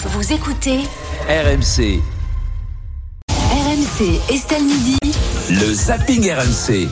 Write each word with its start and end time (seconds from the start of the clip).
Vous 0.00 0.32
écoutez 0.32 0.78
RMC, 1.28 2.00
RMC 3.28 4.32
Estelle 4.32 4.62
Midi. 4.62 4.96
le 5.50 5.74
zapping 5.74 6.30
RMC. 6.30 6.88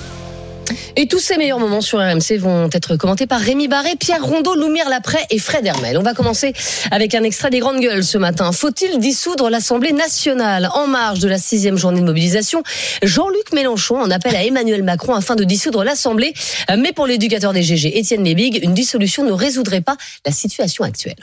Et 0.96 1.06
tous 1.06 1.20
ces 1.20 1.36
meilleurs 1.36 1.60
moments 1.60 1.80
sur 1.80 2.00
RMC 2.00 2.38
vont 2.40 2.68
être 2.72 2.96
commentés 2.96 3.28
par 3.28 3.38
Rémi 3.40 3.68
Barré, 3.68 3.94
Pierre 3.94 4.24
Rondeau, 4.24 4.56
Loumière 4.56 4.88
Laprès 4.88 5.24
et 5.30 5.38
Fred 5.38 5.64
Hermel. 5.64 5.96
On 5.98 6.02
va 6.02 6.14
commencer 6.14 6.52
avec 6.90 7.14
un 7.14 7.22
extrait 7.22 7.50
des 7.50 7.60
grandes 7.60 7.80
gueules 7.80 8.02
ce 8.02 8.18
matin. 8.18 8.50
Faut-il 8.50 8.98
dissoudre 8.98 9.50
l'Assemblée 9.50 9.92
nationale? 9.92 10.68
En 10.74 10.88
marge 10.88 11.20
de 11.20 11.28
la 11.28 11.38
sixième 11.38 11.76
journée 11.76 12.00
de 12.00 12.06
mobilisation 12.06 12.64
Jean-Luc 13.04 13.52
Mélenchon 13.52 14.00
en 14.00 14.10
appelle 14.10 14.34
à 14.34 14.42
Emmanuel 14.44 14.82
Macron 14.82 15.14
afin 15.14 15.36
de 15.36 15.44
dissoudre 15.44 15.84
l'Assemblée. 15.84 16.34
Mais 16.76 16.92
pour 16.92 17.06
l'éducateur 17.06 17.52
des 17.52 17.62
GG, 17.62 17.96
Étienne 17.98 18.24
Lebig, 18.24 18.58
une 18.64 18.74
dissolution 18.74 19.22
ne 19.22 19.30
résoudrait 19.32 19.82
pas 19.82 19.96
la 20.26 20.32
situation 20.32 20.82
actuelle. 20.82 21.14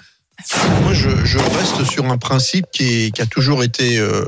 Moi, 0.83 0.93
je, 0.93 1.09
je 1.25 1.37
reste 1.37 1.83
sur 1.89 2.05
un 2.05 2.17
principe 2.17 2.65
qui, 2.71 2.83
est- 3.05 3.11
qui 3.15 3.21
a 3.21 3.25
toujours 3.25 3.63
été 3.63 3.97
euh, 3.97 4.25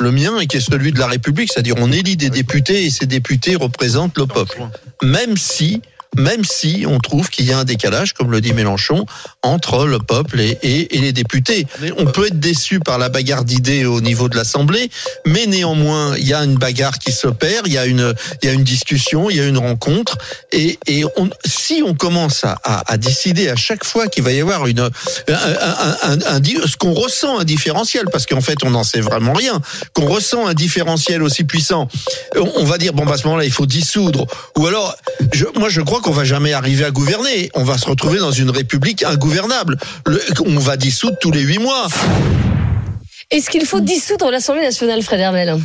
le 0.00 0.10
mien 0.10 0.38
et 0.40 0.46
qui 0.46 0.56
est 0.56 0.60
celui 0.60 0.92
de 0.92 0.98
la 0.98 1.06
République, 1.06 1.50
c'est-à-dire 1.52 1.76
on 1.78 1.92
élit 1.92 2.16
des 2.16 2.30
députés 2.30 2.84
et 2.84 2.90
ces 2.90 3.06
députés 3.06 3.54
représentent 3.56 4.18
le 4.18 4.26
peuple. 4.26 4.58
Même 5.02 5.36
si, 5.36 5.80
même 6.16 6.44
si 6.44 6.84
on 6.88 6.98
trouve 6.98 7.28
qu'il 7.30 7.46
y 7.46 7.52
a 7.52 7.58
un 7.58 7.64
décalage, 7.64 8.12
comme 8.12 8.30
le 8.30 8.40
dit 8.40 8.52
Mélenchon, 8.52 9.06
entre 9.42 9.86
le 9.86 9.98
peuple 9.98 10.40
et, 10.40 10.58
et- 10.62 10.96
et 10.96 11.00
les 11.00 11.12
députés. 11.12 11.66
On 11.98 12.06
peut 12.06 12.26
être 12.26 12.40
déçu 12.40 12.80
par 12.80 12.98
la 12.98 13.08
bagarre 13.08 13.44
d'idées 13.44 13.84
au 13.84 14.00
niveau 14.00 14.28
de 14.28 14.36
l'Assemblée, 14.36 14.90
mais 15.26 15.46
néanmoins, 15.46 16.16
il 16.16 16.26
y 16.26 16.34
a 16.34 16.42
une 16.44 16.56
bagarre 16.56 16.98
qui 16.98 17.12
s'opère, 17.12 17.62
il 17.66 17.72
y 17.72 17.78
a 17.78 17.86
une, 17.86 18.14
il 18.42 18.46
y 18.46 18.50
a 18.50 18.52
une 18.54 18.64
discussion, 18.64 19.30
il 19.30 19.36
y 19.36 19.40
a 19.40 19.46
une 19.46 19.58
rencontre, 19.58 20.18
et, 20.52 20.78
et 20.86 21.04
on, 21.16 21.28
si 21.44 21.82
on 21.86 21.94
commence 21.94 22.44
à, 22.44 22.58
à, 22.64 22.92
à 22.92 22.96
décider 22.96 23.48
à 23.48 23.56
chaque 23.56 23.84
fois 23.84 24.08
qu'il 24.08 24.22
va 24.22 24.32
y 24.32 24.40
avoir 24.40 24.66
une, 24.66 24.80
un, 24.80 24.90
un- 25.28 25.96
un- 26.02 26.18
un- 26.26 26.40
di- 26.40 26.58
ce 26.66 26.76
qu'on 26.76 26.92
ressent 26.92 27.38
un 27.38 27.44
différentiel, 27.44 28.04
parce 28.12 28.26
qu'en 28.26 28.40
fait 28.40 28.58
on 28.64 28.70
n'en 28.70 28.84
sait 28.84 29.00
vraiment 29.00 29.32
rien, 29.32 29.60
qu'on 29.92 30.06
ressent 30.06 30.46
un 30.46 30.54
différentiel 30.54 31.22
aussi 31.22 31.44
puissant, 31.44 31.88
on, 32.36 32.50
on 32.56 32.64
va 32.64 32.78
dire 32.78 32.92
bon 32.92 33.04
bah 33.04 33.14
à 33.14 33.16
ce 33.18 33.24
moment-là 33.26 33.44
il 33.44 33.52
faut 33.52 33.66
dissoudre, 33.66 34.26
ou 34.56 34.66
alors 34.66 34.96
je, 35.32 35.44
moi 35.58 35.68
je 35.68 35.80
crois 35.80 36.00
qu'on 36.04 36.12
va 36.12 36.24
jamais 36.24 36.52
arriver 36.52 36.84
à 36.84 36.90
gouverner, 36.90 37.50
on 37.54 37.64
va 37.64 37.78
se 37.78 37.86
retrouver 37.86 38.18
dans 38.18 38.30
une 38.30 38.50
république 38.50 39.02
ingouvernable, 39.04 39.78
Le- 40.06 40.20
on 40.46 40.58
va 40.58 40.76
dissoudre 40.76 41.16
tous 41.18 41.30
les 41.30 41.40
huit 41.40 41.58
mois. 41.58 41.88
Est-ce 43.30 43.48
qu'il 43.48 43.64
faut 43.64 43.80
dissoudre 43.80 44.30
l'Assemblée 44.30 44.62
nationale, 44.62 45.02
Fred 45.02 45.18
Hermel? 45.20 45.58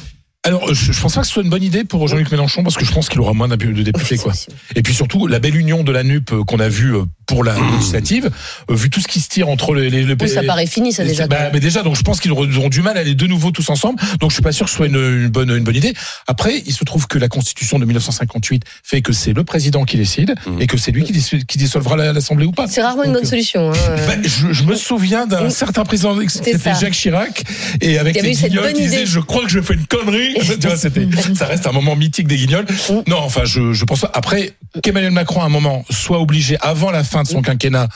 Alors, 0.46 0.74
je, 0.74 0.94
je 0.94 1.02
pense 1.02 1.16
pas 1.16 1.22
que 1.22 1.28
ce 1.28 1.34
soit 1.34 1.44
une 1.44 1.50
bonne 1.50 1.62
idée 1.64 1.84
pour 1.84 2.08
Jean-Luc 2.08 2.32
Mélenchon 2.32 2.64
parce 2.64 2.78
que 2.78 2.86
je 2.86 2.92
pense 2.94 3.10
qu'il 3.10 3.20
aura 3.20 3.34
moins 3.34 3.50
de 3.50 3.56
députés, 3.84 4.18
quoi. 4.18 4.32
Et 4.76 4.82
puis 4.82 4.94
surtout, 4.94 5.28
la 5.28 5.40
belle 5.40 5.58
union 5.58 5.84
de 5.84 5.92
la 5.92 6.04
NUP 6.04 6.32
euh, 6.32 6.44
qu'on 6.46 6.62
a 6.62 6.70
vue 6.70 6.96
euh, 6.96 7.04
pour 7.30 7.44
la 7.44 7.56
législative, 7.74 8.30
euh, 8.70 8.76
vu 8.76 8.90
tout 8.90 9.00
ce 9.00 9.08
qui 9.08 9.20
se 9.22 9.30
tire 9.30 9.48
entre 9.50 9.74
les, 9.76 9.90
les, 9.90 10.28
ça 10.28 10.44
paraît 10.44 10.66
fini, 10.66 10.92
ça 10.92 11.04
déjà. 11.04 11.28
bah, 11.28 11.50
mais 11.54 11.60
déjà, 11.60 11.84
donc 11.84 11.96
je 11.96 12.02
pense 12.02 12.20
qu'ils 12.20 12.32
auront 12.32 12.70
du 12.70 12.82
mal 12.82 12.98
à 12.98 13.02
aller 13.02 13.14
de 13.16 13.28
nouveau 13.28 13.52
tous 13.52 13.70
ensemble. 13.70 14.02
Donc 14.20 14.32
je 14.32 14.36
suis 14.36 14.42
pas 14.44 14.52
sûr 14.52 14.66
que 14.66 14.72
ce 14.72 14.78
soit 14.78 14.88
une, 14.88 14.96
une 14.96 15.28
bonne 15.30 15.50
une 15.56 15.64
bonne 15.64 15.76
idée. 15.76 15.94
Après, 16.28 16.62
il 16.66 16.74
se 16.74 16.84
trouve 16.84 17.08
que 17.08 17.18
la 17.20 17.28
Constitution 17.28 17.78
de 17.80 17.86
1958 17.86 18.64
fait 18.84 19.02
que 19.02 19.14
c'est 19.14 19.34
le 19.34 19.44
président 19.44 19.86
qui 19.86 19.98
décide 19.98 20.34
et 20.60 20.68
que 20.68 20.78
c'est 20.78 20.92
lui 20.92 21.04
qui, 21.04 21.58
dissolvera 21.58 21.96
la- 21.96 22.14
l'Assemblée 22.14 22.46
ou 22.46 22.52
pas. 22.52 22.68
C'est 22.68 22.82
rarement 22.82 23.04
une 23.04 23.14
bonne 23.14 23.24
euh, 23.26 23.30
solution. 23.30 23.72
hein. 23.72 23.76
bah, 24.08 24.16
je, 24.24 24.52
je 24.52 24.64
me 24.64 24.76
souviens 24.76 25.28
d'un 25.28 25.50
certain 25.52 25.84
président, 25.84 26.18
c'était. 26.28 26.58
Jacques 26.80 26.94
Chirac, 26.94 27.44
et 27.82 27.98
avec 28.00 28.16
Il 28.16 28.18
y 28.18 28.20
avait 28.20 28.28
les 28.30 28.34
eu 28.34 28.36
cette 28.38 28.50
guignols 28.50 28.66
bonne 28.66 28.74
qui 28.74 28.82
disaient 28.82 28.96
idée. 28.98 29.06
Je 29.06 29.20
crois 29.20 29.44
que 29.44 29.50
je 29.52 29.62
fais 29.62 29.76
une 29.76 29.86
connerie. 29.86 30.34
tu 30.60 30.68
vois, 30.68 30.78
c'était, 30.78 31.08
ça 31.36 31.46
reste 31.46 31.68
un 31.68 31.72
moment 31.72 31.96
mythique 31.96 32.28
des 32.28 32.38
guignols. 32.38 32.66
Non, 33.08 33.18
enfin, 33.20 33.42
je, 33.46 33.74
je 33.74 33.86
pense 33.86 34.02
pas. 34.02 34.12
Après, 34.14 34.54
qu'Emmanuel 34.82 35.12
Macron, 35.12 35.42
à 35.42 35.46
un 35.46 35.50
moment, 35.50 35.86
soit 35.92 36.20
obligé, 36.20 36.58
avant 36.62 36.90
la 36.92 37.04
fin 37.04 37.19
de 37.24 37.28
son 37.28 37.42
quinquennat, 37.42 37.88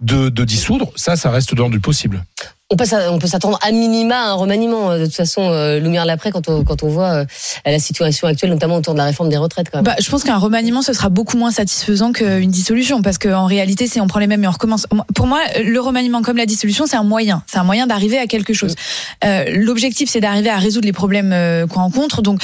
de, 0.00 0.28
de 0.30 0.44
dissoudre, 0.44 0.90
ça, 0.96 1.16
ça 1.16 1.30
reste 1.30 1.54
dans 1.54 1.68
du 1.68 1.78
possible. 1.80 2.24
On 2.70 2.76
peut, 2.76 2.86
s'a- 2.86 3.12
on 3.12 3.18
peut 3.18 3.26
s'attendre 3.26 3.58
à 3.62 3.70
minima 3.70 4.16
à 4.16 4.28
un 4.30 4.32
remaniement. 4.32 4.90
euh, 4.90 5.00
De 5.00 5.04
toute 5.04 5.14
façon, 5.14 5.42
euh, 5.50 5.78
Lumière 5.78 6.06
l'après, 6.06 6.32
quand 6.32 6.48
on, 6.48 6.64
quand 6.64 6.82
on 6.82 6.88
voit 6.88 7.10
euh, 7.10 7.24
la 7.66 7.78
situation 7.78 8.26
actuelle, 8.26 8.48
notamment 8.48 8.76
autour 8.76 8.94
de 8.94 8.98
la 8.98 9.04
réforme 9.04 9.28
des 9.28 9.36
retraites. 9.36 9.68
Quand 9.70 9.78
même. 9.78 9.84
Bah, 9.84 9.94
je 10.00 10.08
pense 10.10 10.24
qu'un 10.24 10.38
remaniement, 10.38 10.80
ce 10.80 10.94
sera 10.94 11.10
beaucoup 11.10 11.36
moins 11.36 11.50
satisfaisant 11.50 12.12
qu'une 12.12 12.50
dissolution, 12.50 13.02
parce 13.02 13.18
qu'en 13.18 13.44
réalité, 13.44 13.86
si 13.86 14.00
on 14.00 14.06
prend 14.06 14.20
les 14.20 14.26
mêmes 14.26 14.42
et 14.42 14.48
on 14.48 14.52
recommence, 14.52 14.86
pour 15.14 15.26
moi, 15.26 15.40
le 15.62 15.78
remaniement 15.80 16.22
comme 16.22 16.38
la 16.38 16.46
dissolution, 16.46 16.86
c'est 16.86 16.96
un 16.96 17.04
moyen, 17.04 17.42
c'est 17.46 17.58
un 17.58 17.64
moyen 17.64 17.86
d'arriver 17.86 18.18
à 18.18 18.26
quelque 18.26 18.54
chose. 18.54 18.74
Euh, 19.22 19.44
L'objectif, 19.54 20.08
c'est 20.08 20.20
d'arriver 20.20 20.48
à 20.48 20.56
résoudre 20.56 20.86
les 20.86 20.94
problèmes 20.94 21.32
euh, 21.34 21.66
qu'on 21.66 21.80
rencontre. 21.80 22.22
Donc 22.22 22.40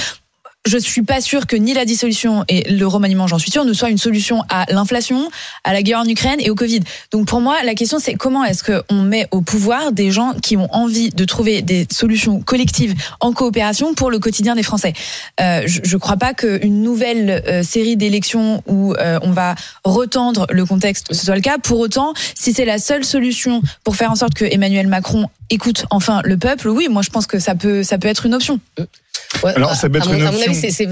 je 0.66 0.78
suis 0.78 1.02
pas 1.02 1.20
sûre 1.20 1.46
que 1.46 1.56
ni 1.56 1.72
la 1.72 1.84
dissolution 1.84 2.44
et 2.48 2.70
le 2.70 2.86
remaniement, 2.86 3.26
j'en 3.26 3.38
suis 3.38 3.50
sûre, 3.50 3.64
ne 3.64 3.72
soit 3.72 3.90
une 3.90 3.98
solution 3.98 4.42
à 4.48 4.66
l'inflation, 4.70 5.30
à 5.64 5.72
la 5.72 5.82
guerre 5.82 6.00
en 6.00 6.04
Ukraine 6.04 6.38
et 6.40 6.50
au 6.50 6.54
Covid. 6.54 6.80
Donc 7.10 7.26
pour 7.26 7.40
moi, 7.40 7.62
la 7.64 7.74
question 7.74 7.98
c'est 7.98 8.14
comment 8.14 8.44
est-ce 8.44 8.62
qu'on 8.62 9.02
met 9.02 9.26
au 9.30 9.40
pouvoir 9.40 9.92
des 9.92 10.10
gens 10.10 10.34
qui 10.42 10.56
ont 10.56 10.68
envie 10.74 11.10
de 11.10 11.24
trouver 11.24 11.62
des 11.62 11.86
solutions 11.90 12.40
collectives 12.40 12.94
en 13.20 13.32
coopération 13.32 13.94
pour 13.94 14.10
le 14.10 14.18
quotidien 14.18 14.54
des 14.54 14.62
Français? 14.62 14.92
Euh, 15.40 15.62
je, 15.66 15.80
je 15.82 15.96
crois 15.96 16.16
pas 16.16 16.34
qu'une 16.34 16.82
nouvelle 16.82 17.42
euh, 17.46 17.62
série 17.62 17.96
d'élections 17.96 18.62
où 18.66 18.94
euh, 18.94 19.18
on 19.22 19.30
va 19.30 19.54
retendre 19.84 20.46
le 20.50 20.64
contexte 20.66 21.14
soit 21.14 21.34
le 21.34 21.40
cas. 21.40 21.58
Pour 21.58 21.78
autant, 21.78 22.12
si 22.34 22.52
c'est 22.52 22.64
la 22.64 22.78
seule 22.78 23.04
solution 23.04 23.62
pour 23.84 23.96
faire 23.96 24.10
en 24.10 24.16
sorte 24.16 24.34
que 24.34 24.44
Emmanuel 24.44 24.86
Macron 24.86 25.28
écoute 25.50 25.86
enfin 25.90 26.20
le 26.24 26.36
peuple, 26.36 26.68
oui, 26.68 26.88
moi 26.90 27.02
je 27.02 27.10
pense 27.10 27.26
que 27.26 27.38
ça 27.38 27.54
peut 27.54 27.82
ça 27.82 27.98
peut 27.98 28.08
être 28.08 28.26
une 28.26 28.34
option. 28.34 28.60
Ouais, 29.44 29.54
Alors, 29.56 29.74
ça 29.74 29.88
peut 29.90 29.98
être 29.98 30.08
à 30.08 30.12
mon, 30.12 30.18
une 30.18 30.26
à 30.26 30.30
mon 30.32 30.38
avis, 30.38 30.48
option. 30.48 30.54
c'est- 30.60 30.70
c'est- 30.70 30.86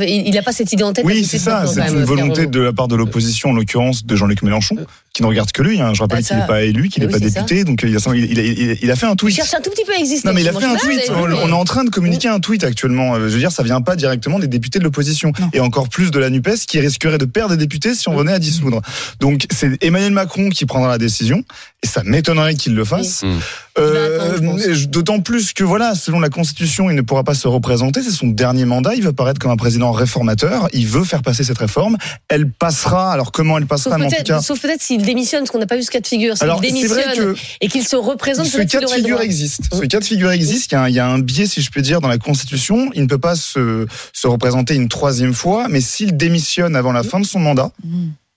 il 5.16 5.21
qui 5.21 5.22
ne 5.22 5.28
regarde 5.28 5.50
que 5.50 5.62
lui. 5.62 5.81
Hein. 5.81 5.93
Je 5.94 6.00
rappelle 6.03 6.19
Bah, 6.21 6.27
qu'il 6.28 6.37
n'est 6.37 6.47
pas 6.47 6.62
élu, 6.62 6.88
qu'il 6.88 7.03
n'est 7.03 7.06
Oui, 7.12 7.21
pas 7.21 7.27
ça. 7.27 7.41
député. 7.41 7.65
Donc, 7.65 7.82
il 7.82 7.97
a, 7.97 8.00
il, 8.15 8.38
a, 8.38 8.43
il 8.43 8.78
il 8.82 8.97
fait 8.97 9.06
un 9.06 9.12
Il 9.12 9.16
tweet. 9.16 9.34
cherche 9.37 9.54
un 9.54 9.60
tout 9.62 9.71
petit 9.71 9.84
peu 9.87 9.93
à 9.93 9.99
exister. 9.99 10.28
Non, 10.28 10.34
mais 10.34 10.43
il 10.43 10.49
a 10.49 10.53
fait 10.53 10.65
un 10.65 10.77
tweet. 10.77 11.10
On, 11.10 11.49
est 11.49 11.53
en 11.53 11.65
train 11.65 11.84
de 11.84 11.91
communiquer 11.91 12.28
un 12.28 12.38
tweet 12.41 12.65
actuellement. 12.65 13.15
Euh, 13.15 13.28
Je 13.28 13.32
veux 13.34 13.38
dire, 13.38 13.50
ça 13.53 13.62
vient 13.62 13.81
pas 13.81 13.97
directement 13.97 14.38
des 14.38 14.47
députés 14.49 14.78
de 14.78 14.84
l'opposition. 14.84 15.32
Et 15.53 15.60
encore 15.60 15.88
plus 15.88 16.10
de 16.10 16.19
la 16.19 16.28
NUPES 16.31 16.66
qui 16.69 16.78
risquerait 16.81 17.19
de 17.19 17.25
perdre 17.25 17.50
des 17.53 17.56
députés 17.56 17.94
si 17.94 18.09
on 18.09 18.16
venait 18.16 18.32
à 18.32 18.38
dissoudre. 18.38 18.82
Donc, 19.21 19.47
c'est 19.50 19.82
Emmanuel 19.82 20.12
Macron 20.12 20.50
qui 20.50 20.66
prendra 20.66 20.88
la 20.91 20.99
décision. 20.99 21.43
Et 21.83 21.87
ça 21.87 22.03
m'étonnerait 22.04 22.54
qu'il 22.54 22.75
le 22.75 22.84
fasse. 22.84 23.22
Oui. 23.25 23.31
Euh, 23.78 24.38
Il 24.69 24.91
D'autant 24.91 25.21
plus 25.21 25.53
que, 25.53 25.62
voilà, 25.65 25.94
selon 25.94 26.21
la 26.21 26.31
Constitution, 26.31 26.88
il 26.91 26.97
ne 26.97 27.03
pourra 27.03 27.25
pas 27.25 27.34
se 27.34 27.47
représenter. 27.48 28.03
C'est 28.03 28.10
son 28.10 28.28
dernier 28.28 28.65
mandat. 28.65 28.94
Il 28.94 29.03
va 29.03 29.12
paraître 29.12 29.38
comme 29.38 29.50
un 29.50 29.56
président 29.56 29.93
réformateur. 29.93 30.69
Il 30.72 30.87
veut 30.87 31.04
faire 31.04 31.22
passer 31.22 31.44
cette 31.44 31.59
réforme. 31.59 31.97
Elle 32.28 32.50
passera. 32.50 33.12
Alors, 33.12 33.33
comment 33.33 33.59
elle 33.59 33.66
passera, 33.66 33.98
mais 33.98 34.06
en 34.06 34.09
tout 34.09 34.16
cas. 34.16 34.22
peut-être, 34.22 34.43
sauf 34.43 34.60
peut-être 34.60 34.83
s'il 34.83 35.03
démissionne, 35.06 35.41
parce 35.41 35.50
qu'on 35.50 35.59
n'a 35.59 35.67
pas 35.67 35.77
vu 35.77 35.83
ce 35.83 35.91
cas 35.91 36.00
de 36.00 36.06
figure. 36.06 36.34
Alors, 36.41 36.61
c'est 36.62 36.67
démissionne 36.67 36.91
vrai 37.03 37.17
que 37.17 37.34
et 37.62 37.69
qu'il 37.69 37.87
se 37.87 37.97
représente, 37.97 38.47
ce 38.47 38.59
cas 38.59 38.81
de 38.81 38.87
figure 38.87 39.21
existe. 39.22 39.62
Ce 39.72 39.84
cas 39.87 40.00
de 40.00 40.05
figure 40.05 40.31
existe. 40.31 40.72
Il 40.72 40.75
y, 40.75 40.77
a 40.77 40.83
un, 40.83 40.89
il 40.89 40.94
y 40.94 41.00
a 41.00 41.06
un 41.09 41.19
biais, 41.19 41.47
si 41.47 41.62
je 41.62 41.71
peux 41.71 41.81
dire, 41.81 42.00
dans 42.03 42.09
la 42.09 42.19
Constitution. 42.19 42.91
Il 42.94 43.03
ne 43.03 43.06
peut 43.09 43.19
pas 43.19 43.34
se, 43.37 43.87
se 44.12 44.27
représenter 44.27 44.75
une 44.75 44.89
troisième 44.89 45.33
fois, 45.33 45.66
mais 45.71 45.81
s'il 45.81 46.16
démissionne 46.16 46.77
avant 46.77 46.93
la 46.93 47.03
fin 47.03 47.21
de 47.21 47.27
son 47.27 47.39
mandat, 47.39 47.71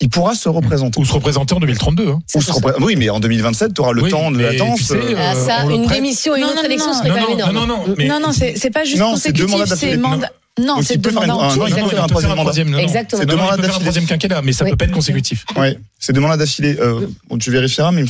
il 0.01 0.09
pourra 0.09 0.33
se 0.33 0.47
représenter. 0.47 0.97
Ou 0.99 1.03
se 1.03 1.11
représenter 1.11 1.53
en 1.55 1.59
2032. 1.59 2.07
Hein. 2.07 2.19
Ça, 2.25 2.39
Ou 2.39 2.41
ça, 2.41 2.53
se 2.53 2.57
repré- 2.59 2.73
Oui, 2.81 2.95
mais 2.95 3.09
en 3.09 3.19
2027, 3.19 3.73
tu 3.73 3.81
auras 3.81 3.91
le 3.91 4.03
Oui, 4.03 4.09
temps 4.09 4.31
de 4.31 4.39
latence. 4.39 4.77
tu 4.79 4.83
sais, 4.85 4.93
euh, 4.95 5.15
Ah, 5.17 5.35
Euh, 5.35 5.45
ça, 5.45 5.57
on 5.65 5.67
le 5.67 5.75
une 5.75 5.83
prête. 5.83 5.97
démission 6.01 6.35
et 6.35 6.39
une 6.39 6.45
Non, 6.45 6.51
autre 6.51 6.59
non, 6.61 6.63
élection 6.69 6.91
non, 6.93 6.97
serait 6.97 7.09
Non, 7.09 7.15
quand 7.15 7.19
même 7.21 7.29
non, 7.31 7.35
énorme. 7.49 7.53
non, 7.53 7.67
non, 7.67 7.87
non, 7.87 7.95
mais- 7.97 8.07
non, 8.07 8.19
non, 8.21 8.31
c'est 8.31 8.69
pas 8.71 8.85
juste 8.85 8.97
Non, 8.99 9.17
c'est 9.17 9.33
deux 9.33 9.45
consécutif, 9.45 9.59
mandats 9.59 9.75
c'est 9.75 9.97
mandat. 9.97 10.31
Non, 10.65 10.75
Donc, 10.75 10.83
c'est 10.85 10.97
deux 10.97 11.11
mandats 11.11 11.35
en 11.35 11.41
un- 11.49 11.53
tout. 11.53 11.59
non, 11.59 11.67
il 11.67 11.73
peut 11.73 11.79
exactement. 11.79 11.89
faire 11.89 12.03
un 12.03 12.07
troisième 12.07 12.35
mandat. 12.35 12.63
non, 12.65 12.71
non. 12.71 12.77
Exactement. 12.79 13.21
C'est 13.21 13.25
deux 13.27 13.35
mandats 13.35 13.57
d'affilée. 13.57 13.79
troisième 13.79 14.05
quinquennat, 14.05 14.41
mais 14.41 14.51
ça 14.53 14.63
Oui. 14.65 14.71
peut 14.71 14.77
pas 14.77 14.85
être 14.85 14.91
consécutif. 14.91 15.45
Ouais, 15.57 15.77
c'est 15.99 16.13
deux 16.13 16.21
mandats 16.21 16.37
d'affilée. 16.37 16.77
Euh, 16.79 17.07
bon, 17.29 17.37
tu 17.37 17.51
vérifieras, 17.51 17.91
mais 17.91 18.01
Euh, 18.01 18.05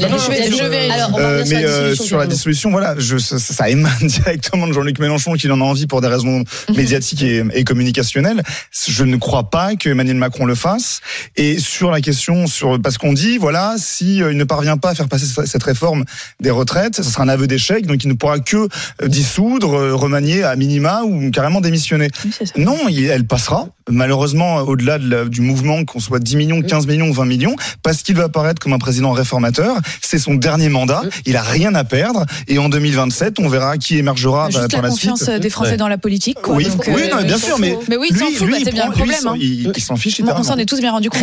mais 1.48 1.62
la 1.62 1.68
euh, 1.70 1.90
dissolution, 1.92 2.04
sur 2.06 2.18
la 2.18 2.28
dissolution, 2.28 2.72
voilà, 2.72 2.96
je, 2.98 3.18
ça, 3.18 3.40
ça 3.40 3.70
émane 3.70 3.92
directement 4.02 4.68
de 4.68 4.74
Jean-Luc 4.74 5.00
Mélenchon 5.00 5.34
qu'il 5.34 5.52
en 5.52 5.62
a 5.62 5.64
envie 5.64 5.88
pour 5.88 6.02
des 6.02 6.08
raisons 6.08 6.44
médiatiques 6.76 7.24
et, 7.24 7.64
communicationnelles. 7.64 8.42
Je 8.88 9.04
ne 9.04 9.18
crois 9.18 9.50
pas 9.50 9.76
que 9.76 9.90
Emmanuel 9.90 10.16
Macron 10.18 10.46
le 10.46 10.56
fasse. 10.56 11.02
Et 11.36 11.60
sur 11.60 11.92
la 11.92 12.02
question, 12.02 12.48
sur 12.48 12.80
parce 12.82 12.98
qu'on 12.98 13.14
dit, 13.14 13.38
voilà, 13.38 13.76
si 13.78 14.22
euh, 14.24 14.32
il 14.32 14.38
ne 14.38 14.44
parvient 14.44 14.78
pas 14.78 14.90
à 14.92 14.96
faire 14.96 15.08
passer 15.08 15.26
cette- 15.46 15.64
réforme 15.64 16.06
des 16.40 16.50
retraites, 16.52 16.96
ce 16.96 17.04
sera 17.04 17.24
un 17.24 17.30
aveu 17.30 17.46
d'échec, 17.46 17.86
donc 17.86 18.04
il 18.04 18.08
ne 18.08 18.14
pourra 18.14 18.40
que 18.40 18.58
euh, 18.58 18.68
dissoudre, 19.08 19.74
euh, 19.78 19.94
remanier 19.96 20.44
à 20.44 20.56
minima 20.56 21.02
ou 21.04 21.30
carrément 21.32 21.60
démissionner. 21.62 22.10
Oui, 22.42 22.48
c'est 22.48 22.58
ça. 22.58 22.60
Non, 22.64 22.78
il- 22.90 23.06
elle 23.06 23.26
passera. 23.28 23.68
Malheureusement, 23.90 24.58
au-delà 24.58 25.00
de 25.00 25.28
du 25.28 25.42
mouvement, 25.42 25.84
qu'on 25.84 26.00
soit 26.00 26.20
10 26.20 26.36
millions, 26.38 26.62
15 26.62 26.86
millions, 26.88 27.12
20 27.12 27.26
millions, 27.26 27.56
parce 27.82 28.04
qu'il 28.04 28.16
va 28.16 28.26
apparaître 28.26 28.62
comme 28.62 28.74
un 28.74 28.78
président 28.78 29.12
réformateur. 29.12 29.78
C'est 30.02 30.20
son 30.20 30.36
dernier 30.36 30.70
mandat. 30.70 31.02
Il 31.26 31.36
a 31.36 31.42
rien 31.42 31.74
à 31.76 31.84
perdre. 31.84 32.26
Et 32.48 32.60
en 32.60 32.70
2027, 32.70 33.40
on 33.40 33.50
verra 33.50 33.78
qui 33.78 33.98
émergera 33.98 34.46
bah, 34.50 34.60
Juste 34.62 34.72
par 34.72 34.82
la 34.84 34.88
la 34.90 34.94
confiance 34.94 35.24
suite. 35.24 35.40
des 35.42 35.50
Français 35.50 35.72
Ouais. 35.72 35.78
dans 35.78 35.88
la 35.88 35.98
politique. 35.98 36.38
Quoi. 36.42 36.56
Oui, 36.56 36.66
Donc, 36.66 36.84
oui, 36.88 37.02
euh, 37.12 37.16
non, 37.16 37.24
bien 37.24 37.38
sûr, 37.38 37.58
mais. 37.60 37.78
Mais 37.90 37.98
oui, 37.98 38.08
il 38.12 38.18
s'en 38.18 38.26
fout, 38.28 38.48
bah, 38.50 38.58
c'est 38.64 38.70
il 38.70 38.74
bien 38.74 38.86
le 38.86 38.92
problème, 38.92 39.08
lui, 39.10 39.16
il 39.16 39.22
s'en- 39.24 39.34
hein. 39.34 39.38
il, 39.40 39.72
il 39.76 39.82
s'en 39.84 39.96
fiche 39.96 40.14
on 40.20 40.24
littéralement. 40.24 40.44
s'en 40.48 40.58
est 40.58 40.66
tous 40.66 40.80
bien 40.80 40.92
rendu 40.92 41.10
compte. 41.10 41.20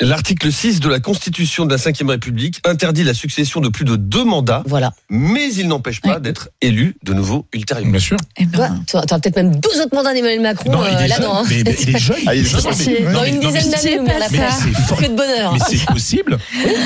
L'article 0.00 0.52
6 0.52 0.80
de 0.80 0.88
la 0.88 1.00
Constitution 1.00 1.64
de 1.66 1.70
la 1.74 1.76
Ve 1.76 2.08
République 2.08 2.60
interdit 2.66 3.02
la 3.04 3.14
succession 3.14 3.60
de 3.60 3.68
plus 3.68 3.84
de 3.84 3.96
deux 3.96 4.24
mandats, 4.24 4.62
Voilà. 4.66 4.92
mais 5.08 5.52
il 5.54 5.68
n'empêche 5.68 6.00
pas 6.00 6.14
Ouais. 6.14 6.20
d'être 6.20 6.50
élu 6.60 6.96
de 7.02 7.12
nouveau 7.14 7.46
ultérieurement. 7.54 7.90
Bien 7.92 8.00
sûr. 8.00 8.16
Eh 8.36 8.44
ben, 8.46 8.82
Toi, 8.86 9.02
tu 9.06 9.14
auras 9.14 9.18
peut-être 9.20 9.36
même 9.36 9.56
12 9.56 9.80
autres 9.80 9.94
mandats 9.94 10.12
d'Emmanuel 10.12 10.40
Macron 10.40 10.49
Non, 10.66 10.80
il 10.90 10.94
euh, 10.96 10.98
est 11.00 11.08
là-dedans. 11.08 11.44
jeune, 11.44 11.44
hein. 11.44 11.44
mais, 11.50 11.62
mais 11.64 11.76
il 11.82 11.96
est 11.96 11.98
jeune. 12.08 12.16
Ah, 12.26 12.34
il 12.34 12.46
est 12.46 12.52
Non, 12.52 12.60
jeune. 12.60 12.72
mais- 12.78 13.00
Dans 13.12 13.20
non, 13.20 13.24
une 13.24 13.34
non, 13.40 13.40
dizaine 13.40 13.62
c'est- 13.76 13.96
d'années, 13.96 14.06
pas 14.06 14.20
ça. 14.20 14.26
Mais 14.30 14.38
c'est 14.88 14.96
Que 14.96 15.10
de 15.10 15.16
bonheur. 15.16 15.52
Mais 15.54 15.58
c'est 15.68 15.86
possible. 15.86 16.38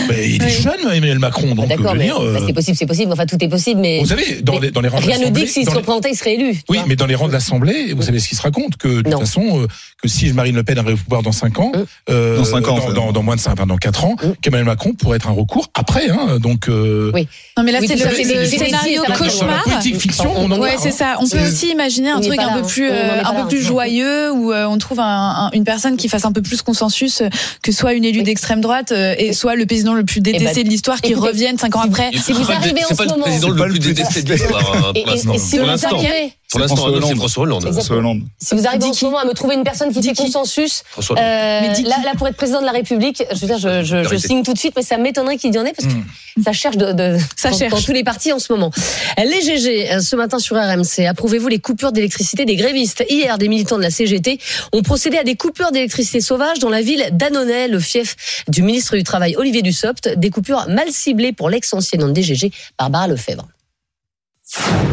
Mais 0.08 0.31
il 0.31 0.43
est 0.43 0.46
Oui. 0.46 0.52
jeune, 0.62 0.81
Emmanuel 0.93 1.19
Macron. 1.19 1.55
Donc, 1.55 1.69
D'accord, 1.69 1.93
veux 1.93 1.99
mais 1.99 2.05
dire, 2.06 2.19
euh, 2.22 2.34
bah, 2.34 2.40
c'est 2.46 2.52
possible, 2.52 2.76
c'est 2.76 2.87
possible. 2.87 3.12
Enfin, 3.12 3.26
tout 3.26 3.37
est 3.43 3.49
possible, 3.49 3.81
mais 3.81 4.00
vous 4.00 4.06
savez, 4.06 4.40
dans 4.43 4.55
mais 4.55 4.61
les, 4.61 4.70
dans 4.70 4.81
les 4.81 4.88
rangs 4.88 5.00
de 5.00 5.05
rien 5.06 5.19
ne 5.19 5.25
dit 5.25 5.25
l'Assemblée- 5.31 5.44
que 5.46 5.50
s'il 5.52 5.64
se 5.64 5.70
représentait, 5.75 6.11
il 6.11 6.16
serait 6.16 6.34
élu. 6.34 6.56
Oui, 6.69 6.78
mais 6.87 6.96
dans 6.96 7.06
les 7.06 7.14
rangs 7.14 7.28
de 7.28 7.32
l'Assemblée, 7.32 7.93
vous 7.94 8.02
savez 8.02 8.19
ce 8.20 8.28
qui 8.28 8.34
se 8.37 8.43
raconte 8.43 8.76
que 8.76 8.88
de 8.88 9.02
toute 9.11 9.19
façon, 9.20 9.62
euh, 9.62 9.67
que 10.02 10.08
si 10.08 10.32
Marine 10.32 10.56
Le 10.56 10.62
Pen 10.62 10.78
arrive 10.78 10.94
au 10.94 10.96
pouvoir 10.99 11.22
dans 11.22 11.32
5 11.32 11.58
ans, 11.58 11.72
Hum. 11.75 11.84
Dans 12.08 13.19
ans, 13.19 13.22
moins 13.22 13.37
de 13.37 13.40
5, 13.40 13.52
enfin, 13.52 13.67
dans 13.67 13.76
4 13.76 14.05
ans, 14.05 14.17
Hum. 14.22 14.34
qu'Emmanuel 14.40 14.67
Macron 14.67 14.93
pourrait 14.94 15.17
être 15.17 15.28
un 15.28 15.32
recours 15.32 15.69
après. 15.75 16.08
Hein, 16.10 16.38
donc, 16.40 16.67
Oui. 16.69 17.26
Non, 17.56 17.64
mais 17.64 17.72
là, 17.72 17.78
c'est 17.87 17.94
le, 17.96 18.44
scénario 18.46 19.02
cauchemar. 19.19 19.62
politique 19.64 20.00
fiction, 20.00 20.32
on 20.37 20.50
en 20.50 20.58
Ouais, 20.58 20.76
c'est 20.78 20.88
hein. 20.88 20.93
ça. 20.93 21.17
On 21.20 21.28
peut 21.28 21.38
aussi 21.46 21.70
imaginer 21.70 22.10
un 22.10 22.20
truc 22.20 22.37
pas 22.37 22.44
un 22.44 22.52
peu 22.55 22.58
hein. 22.60 22.67
plus, 22.67 22.90
un 22.90 23.34
peu 23.34 23.49
plus 23.55 23.62
joyeux, 23.65 24.31
où 24.33 24.53
euh, 24.53 24.67
on 24.67 24.79
trouve 24.79 25.01
un- 25.01 25.05
un- 25.47 25.51
une 25.53 25.65
personne 25.65 25.97
qui 25.97 26.09
fasse 26.09 26.25
un 26.25 26.33
peu 26.33 26.43
plus 26.43 26.62
consensus 26.62 27.21
euh, 27.21 27.29
que 27.62 27.73
soit 27.73 27.93
une 27.95 28.05
élue 28.05 28.19
Oui. 28.19 28.25
d'extrême 28.25 28.61
droite 28.61 28.93
euh, 28.93 29.15
et 29.19 29.33
soit 29.33 29.55
le 29.55 29.67
président 29.67 29.95
le 29.95 30.05
plus 30.05 30.21
détesté 30.21 30.62
ben, 30.62 30.65
de 30.65 30.69
l'histoire 30.71 31.01
qui 31.01 31.15
revienne 31.15 31.59
cinq 31.59 31.77
ans 31.77 31.81
après. 31.81 32.11
Si 32.12 32.33
vous 32.33 32.41
C'est 32.41 32.47
pas 32.47 32.53
le- 32.53 32.56
arrivez 32.59 32.85
en 32.85 32.89
C'est 32.89 32.97
pas 32.97 33.03
ce 33.05 33.09
le 33.09 33.15
moment- 33.15 33.23
président 33.25 33.49
C'est 33.49 33.59
pas 33.59 33.67
le 33.67 33.73
plus 33.73 33.79
le 33.79 33.85
plus 33.85 33.95
détesté 33.95 34.23
de 34.23 34.33
l'histoire. 34.33 34.93
Et, 34.95 35.05
si 35.39 35.59
vous 35.59 35.65
arrivez, 35.87 36.33
Pour 36.55 36.61
l'instant, 36.61 36.77
François 36.77 36.97
Hollande. 36.97 37.17
François 37.17 37.43
Hollande. 37.43 37.62
François 37.73 37.97
Hollande. 37.97 38.23
si 38.41 38.55
vous 38.55 38.67
arrivez 38.67 38.85
en 38.87 38.93
ce 38.93 39.05
moment 39.05 39.19
à 39.19 39.25
me 39.25 39.33
trouver 39.33 39.55
une 39.56 39.65
personne 39.65 39.93
qui 39.93 40.01
qui 40.01 40.15
consensus, 40.15 40.83
François 40.91 41.17
Hollande. 41.19 41.29
euh, 41.29 41.83
là, 41.89 41.97
là, 42.05 42.12
pour 42.17 42.29
être 42.29 42.37
président 42.37 42.61
de 42.61 42.67
la 42.67 42.73
République, 42.73 43.23
je 43.33 43.39
veux 43.41 43.47
dire, 43.47 43.59
je, 43.59 43.83
je, 43.85 44.03
je 44.09 44.17
signe 44.17 44.43
tout 44.43 44.53
de 44.53 44.59
suite, 44.59 44.73
mais 44.77 44.83
ça 44.83 44.97
m'étonnerait 44.97 45.37
qu'il 45.37 45.55
y 45.55 45.59
en 45.59 45.65
ait 45.65 45.73
parce 45.73 45.89
que 45.89 45.95
Hmm. 46.37 46.43
ça 46.45 46.53
cherche 46.53 46.77
de, 46.77 46.93
de- 46.93 47.17
Ça 47.37 47.51
dans, 47.51 47.56
cherche. 47.59 47.71
dans 47.73 47.81
tous 47.81 47.93
les 47.93 48.03
partis 48.03 48.33
en 48.33 48.39
ce 48.41 48.53
moment. 48.53 48.71
Les 49.19 49.41
GG, 49.43 49.93
euh, 49.93 50.01
ce 50.01 50.17
matin 50.17 50.39
sur 50.41 50.56
RMC, 50.56 51.06
approuvez-vous 51.06 51.47
les 51.49 51.61
coupures 51.61 51.93
d'électricité 51.93 52.45
des 52.45 52.56
grévistes? 52.56 53.05
Hier, 53.09 53.39
des 53.39 53.49
militants 53.49 53.77
de 53.79 53.83
la 53.83 53.91
CGT 53.91 54.39
ont 54.73 54.83
procédé 54.83 55.17
à 55.19 55.23
des 55.25 55.37
coupures 55.37 55.71
d'électricité 55.71 56.21
sauvages 56.21 56.59
dans 56.59 56.71
la 56.71 56.83
ville 56.83 57.05
d'Annonay, 57.12 57.69
le 57.69 57.79
fief 57.79 58.17
du 58.49 58.62
ministre 58.62 58.97
du 58.97 59.03
Travail 59.05 59.37
Olivier 59.37 59.62
Dussopt. 59.62 60.09
Des 60.17 60.31
coupures 60.31 60.67
mal 60.69 60.91
ciblées 60.91 61.33
pour 61.33 61.51
l'ex-ancienne 61.51 62.12
des 62.12 62.23
GG, 62.23 62.51
Barbara 62.79 63.06
Lefebvre. 63.09 63.47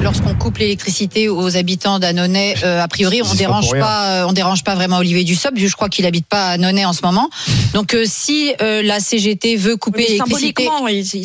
Lorsqu'on 0.01 0.33
coupe 0.33 0.57
l'électricité 0.57 1.29
aux 1.29 1.55
habitants 1.57 1.99
d'Annonay, 1.99 2.55
euh, 2.63 2.81
a 2.81 2.87
priori, 2.87 3.21
on 3.21 3.33
dérange 3.35 3.71
pas, 3.71 4.23
euh, 4.23 4.27
on 4.27 4.33
dérange 4.33 4.63
pas 4.63 4.75
vraiment 4.75 4.97
Olivier 4.97 5.23
Dussopt. 5.23 5.57
Je 5.57 5.75
crois 5.75 5.89
qu'il 5.89 6.05
habite 6.05 6.25
pas 6.25 6.47
à 6.47 6.49
Annonay 6.51 6.85
en 6.85 6.93
ce 6.93 7.01
moment. 7.03 7.29
Donc, 7.73 7.93
euh, 7.93 8.03
si 8.07 8.53
euh, 8.61 8.81
la 8.81 8.99
CGT 8.99 9.55
veut 9.57 9.77
couper 9.77 10.07
l'électricité, 10.07 10.67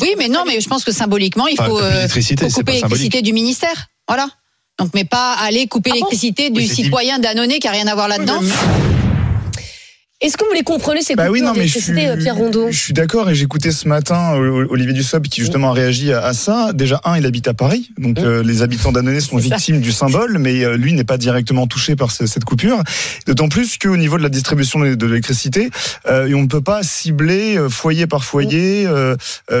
oui, 0.01 0.15
mais 0.17 0.27
non, 0.27 0.43
mais 0.45 0.61
je 0.61 0.69
pense 0.69 0.83
que 0.83 0.91
symboliquement, 0.91 1.47
il 1.47 1.57
faut, 1.57 1.63
couper 1.63 1.83
euh, 1.83 1.93
l'électricité, 1.93 2.49
faut 2.49 2.61
couper 2.61 3.21
du 3.21 3.33
ministère. 3.33 3.87
Voilà. 4.07 4.27
Donc, 4.79 4.91
mais 4.93 5.05
pas 5.05 5.33
aller 5.33 5.65
couper 5.67 5.89
Ah 5.91 5.93
bon 5.93 5.95
l'électricité 5.95 6.49
du 6.51 6.59
Oui, 6.59 6.67
citoyen 6.67 7.17
d'Annonay 7.19 7.59
qui 7.59 7.67
a 7.67 7.71
rien 7.71 7.87
à 7.87 7.95
voir 7.95 8.07
là-dedans. 8.07 8.39
Est-ce 10.27 10.35
que 10.35 10.43
vous 10.45 10.51
les 10.53 10.63
comprenez 10.63 11.01
ces 11.01 11.15
Bah 11.15 11.27
coupures 11.27 11.33
oui, 11.41 11.41
non, 11.41 11.53
mais 11.55 11.67
je 11.67 11.79
suis, 11.79 11.93
Pierre 11.93 12.35
Rondeau? 12.35 12.67
je 12.69 12.77
suis 12.77 12.91
d'accord 12.91 13.29
et 13.29 13.35
j'écoutais 13.35 13.71
ce 13.71 13.87
matin 13.87 14.35
euh, 14.35 14.67
Olivier 14.69 14.91
Dussopt 14.91 15.25
qui 15.29 15.39
justement 15.39 15.69
a 15.69 15.73
réagi 15.73 16.11
à, 16.11 16.21
à 16.25 16.33
ça. 16.33 16.71
Déjà, 16.73 16.99
un, 17.05 17.17
il 17.17 17.25
habite 17.25 17.47
à 17.47 17.53
Paris, 17.53 17.91
donc 17.97 18.19
Mmh. 18.19 18.25
euh, 18.25 18.43
les 18.43 18.61
habitants 18.61 18.91
d'Annonay 18.91 19.21
sont 19.21 19.37
ça. 19.39 19.43
victimes 19.55 19.79
du 19.79 19.93
symbole, 19.93 20.37
mais 20.37 20.65
euh, 20.65 20.75
lui 20.75 20.91
n'est 20.91 21.05
pas 21.05 21.17
directement 21.17 21.65
touché 21.65 21.95
par 21.95 22.11
ce- 22.11 22.25
cette 22.25 22.43
coupure. 22.43 22.83
D'autant 23.25 23.47
plus 23.47 23.77
qu'au 23.77 23.95
niveau 23.95 24.17
de 24.17 24.23
la 24.23 24.27
distribution 24.29 24.79
de 24.79 24.95
de 24.95 25.05
l'électricité, 25.05 25.69
euh, 26.09 26.29
on 26.35 26.41
ne 26.41 26.47
peut 26.47 26.61
pas 26.61 26.83
cibler 26.83 27.57
foyer 27.69 28.05
par 28.05 28.25
foyer, 28.25 28.85
euh, 28.85 29.15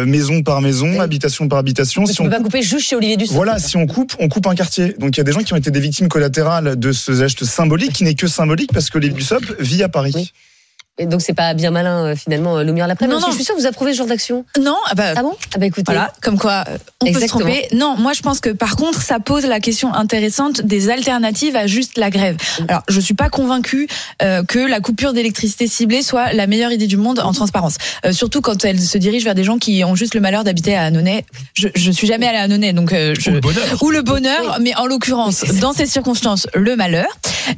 maison 0.05 0.43
par 0.43 0.59
maison, 0.61 0.89
Oui. 0.89 0.99
habitation 0.99 1.47
par 1.47 1.59
habitation. 1.59 2.03
Tu 2.03 2.11
Si 2.11 2.17
peux 2.17 2.23
on 2.23 2.29
pas 2.29 2.37
coupe- 2.37 2.47
couper 2.47 2.61
juste 2.61 2.87
chez 2.89 2.97
Olivier 2.97 3.15
Dussopt. 3.15 3.35
voilà, 3.35 3.57
si 3.57 3.77
on 3.77 3.87
coupe, 3.87 4.13
on 4.19 4.27
coupe 4.27 4.47
un 4.47 4.55
quartier. 4.55 4.95
Donc 4.99 5.15
il 5.15 5.19
y 5.19 5.21
a 5.21 5.23
des 5.23 5.31
gens 5.31 5.43
qui 5.43 5.53
ont 5.53 5.57
été 5.57 5.71
des 5.71 5.79
victimes 5.79 6.09
collatérales 6.09 6.77
de 6.77 6.91
ce 6.91 7.13
geste 7.13 7.45
symbolique 7.45 7.93
qui 7.93 8.03
n'est 8.03 8.15
que 8.15 8.27
symbolique 8.27 8.73
parce 8.73 8.89
que 8.89 8.97
Olivier 8.97 9.15
Dussopt 9.17 9.55
vit 9.61 9.81
à 9.83 9.87
Paris. 9.89 10.11
Oui. 10.15 10.31
Et 10.99 11.05
donc 11.05 11.21
c'est 11.21 11.33
pas 11.33 11.53
bien 11.53 11.71
malin 11.71 12.05
euh, 12.05 12.15
finalement, 12.15 12.57
euh, 12.57 12.63
Lumière 12.63 12.87
l'après. 12.87 13.07
Non, 13.07 13.19
Non. 13.19 13.27
Je 13.29 13.35
suis 13.35 13.43
sûre 13.43 13.55
que 13.55 13.61
vous 13.61 13.67
approuvez 13.67 13.93
ce 13.93 13.97
genre 13.99 14.07
d'action. 14.07 14.45
Non, 14.59 14.77
ah 14.87 14.95
bah, 14.95 15.13
Ah 15.15 15.21
bon? 15.21 15.33
Ah 15.53 15.57
bah 15.59 15.65
écoutez. 15.67 15.83
Voilà, 15.85 16.11
comme 16.21 16.37
quoi 16.39 16.63
euh, 16.67 16.77
on 17.01 17.05
Exactement. 17.05 17.45
peut 17.45 17.51
se 17.51 17.57
tromper. 17.59 17.75
Non, 17.75 17.95
moi 17.97 18.13
je 18.13 18.21
pense 18.21 18.39
que 18.39 18.49
par 18.49 18.75
contre 18.75 19.01
ça 19.01 19.19
pose 19.19 19.45
la 19.45 19.59
question 19.59 19.93
intéressante 19.93 20.61
des 20.61 20.89
alternatives 20.89 21.55
à 21.55 21.67
juste 21.67 21.97
la 21.97 22.09
grève. 22.09 22.37
Alors 22.67 22.81
je 22.89 22.99
suis 22.99 23.13
pas 23.13 23.29
convaincue 23.29 23.87
euh, 24.23 24.43
que 24.43 24.59
la 24.59 24.79
coupure 24.79 25.13
d'électricité 25.13 25.67
ciblée 25.67 26.01
soit 26.01 26.33
la 26.33 26.47
meilleure 26.47 26.71
idée 26.71 26.87
du 26.87 26.97
monde 26.97 27.19
en 27.19 27.31
transparence. 27.31 27.77
Euh, 28.05 28.11
surtout 28.11 28.41
quand 28.41 28.65
elle 28.65 28.79
se 28.81 28.97
dirige 28.97 29.23
vers 29.23 29.35
des 29.35 29.43
gens 29.43 29.57
qui 29.59 29.83
ont 29.83 29.95
juste 29.95 30.15
le 30.15 30.21
malheur 30.21 30.43
d'habiter 30.43 30.75
à 30.75 30.83
Annonay. 30.85 31.25
Je, 31.53 31.67
je 31.75 31.91
suis 31.91 32.07
jamais 32.07 32.27
allée 32.27 32.37
à 32.39 32.43
Annonay, 32.43 32.73
donc 32.73 32.91
euh, 32.93 33.13
je, 33.19 33.29
Ou 33.29 33.33
le 33.33 33.39
bonheur. 33.41 33.83
ou 33.83 33.89
le 33.91 34.01
bonheur, 34.01 34.57
mais 34.61 34.75
en 34.75 34.85
l'occurrence, 34.87 35.43
dans 35.61 35.73
ces 35.73 35.85
circonstances, 35.85 36.47
le 36.55 36.75
malheur. 36.75 37.07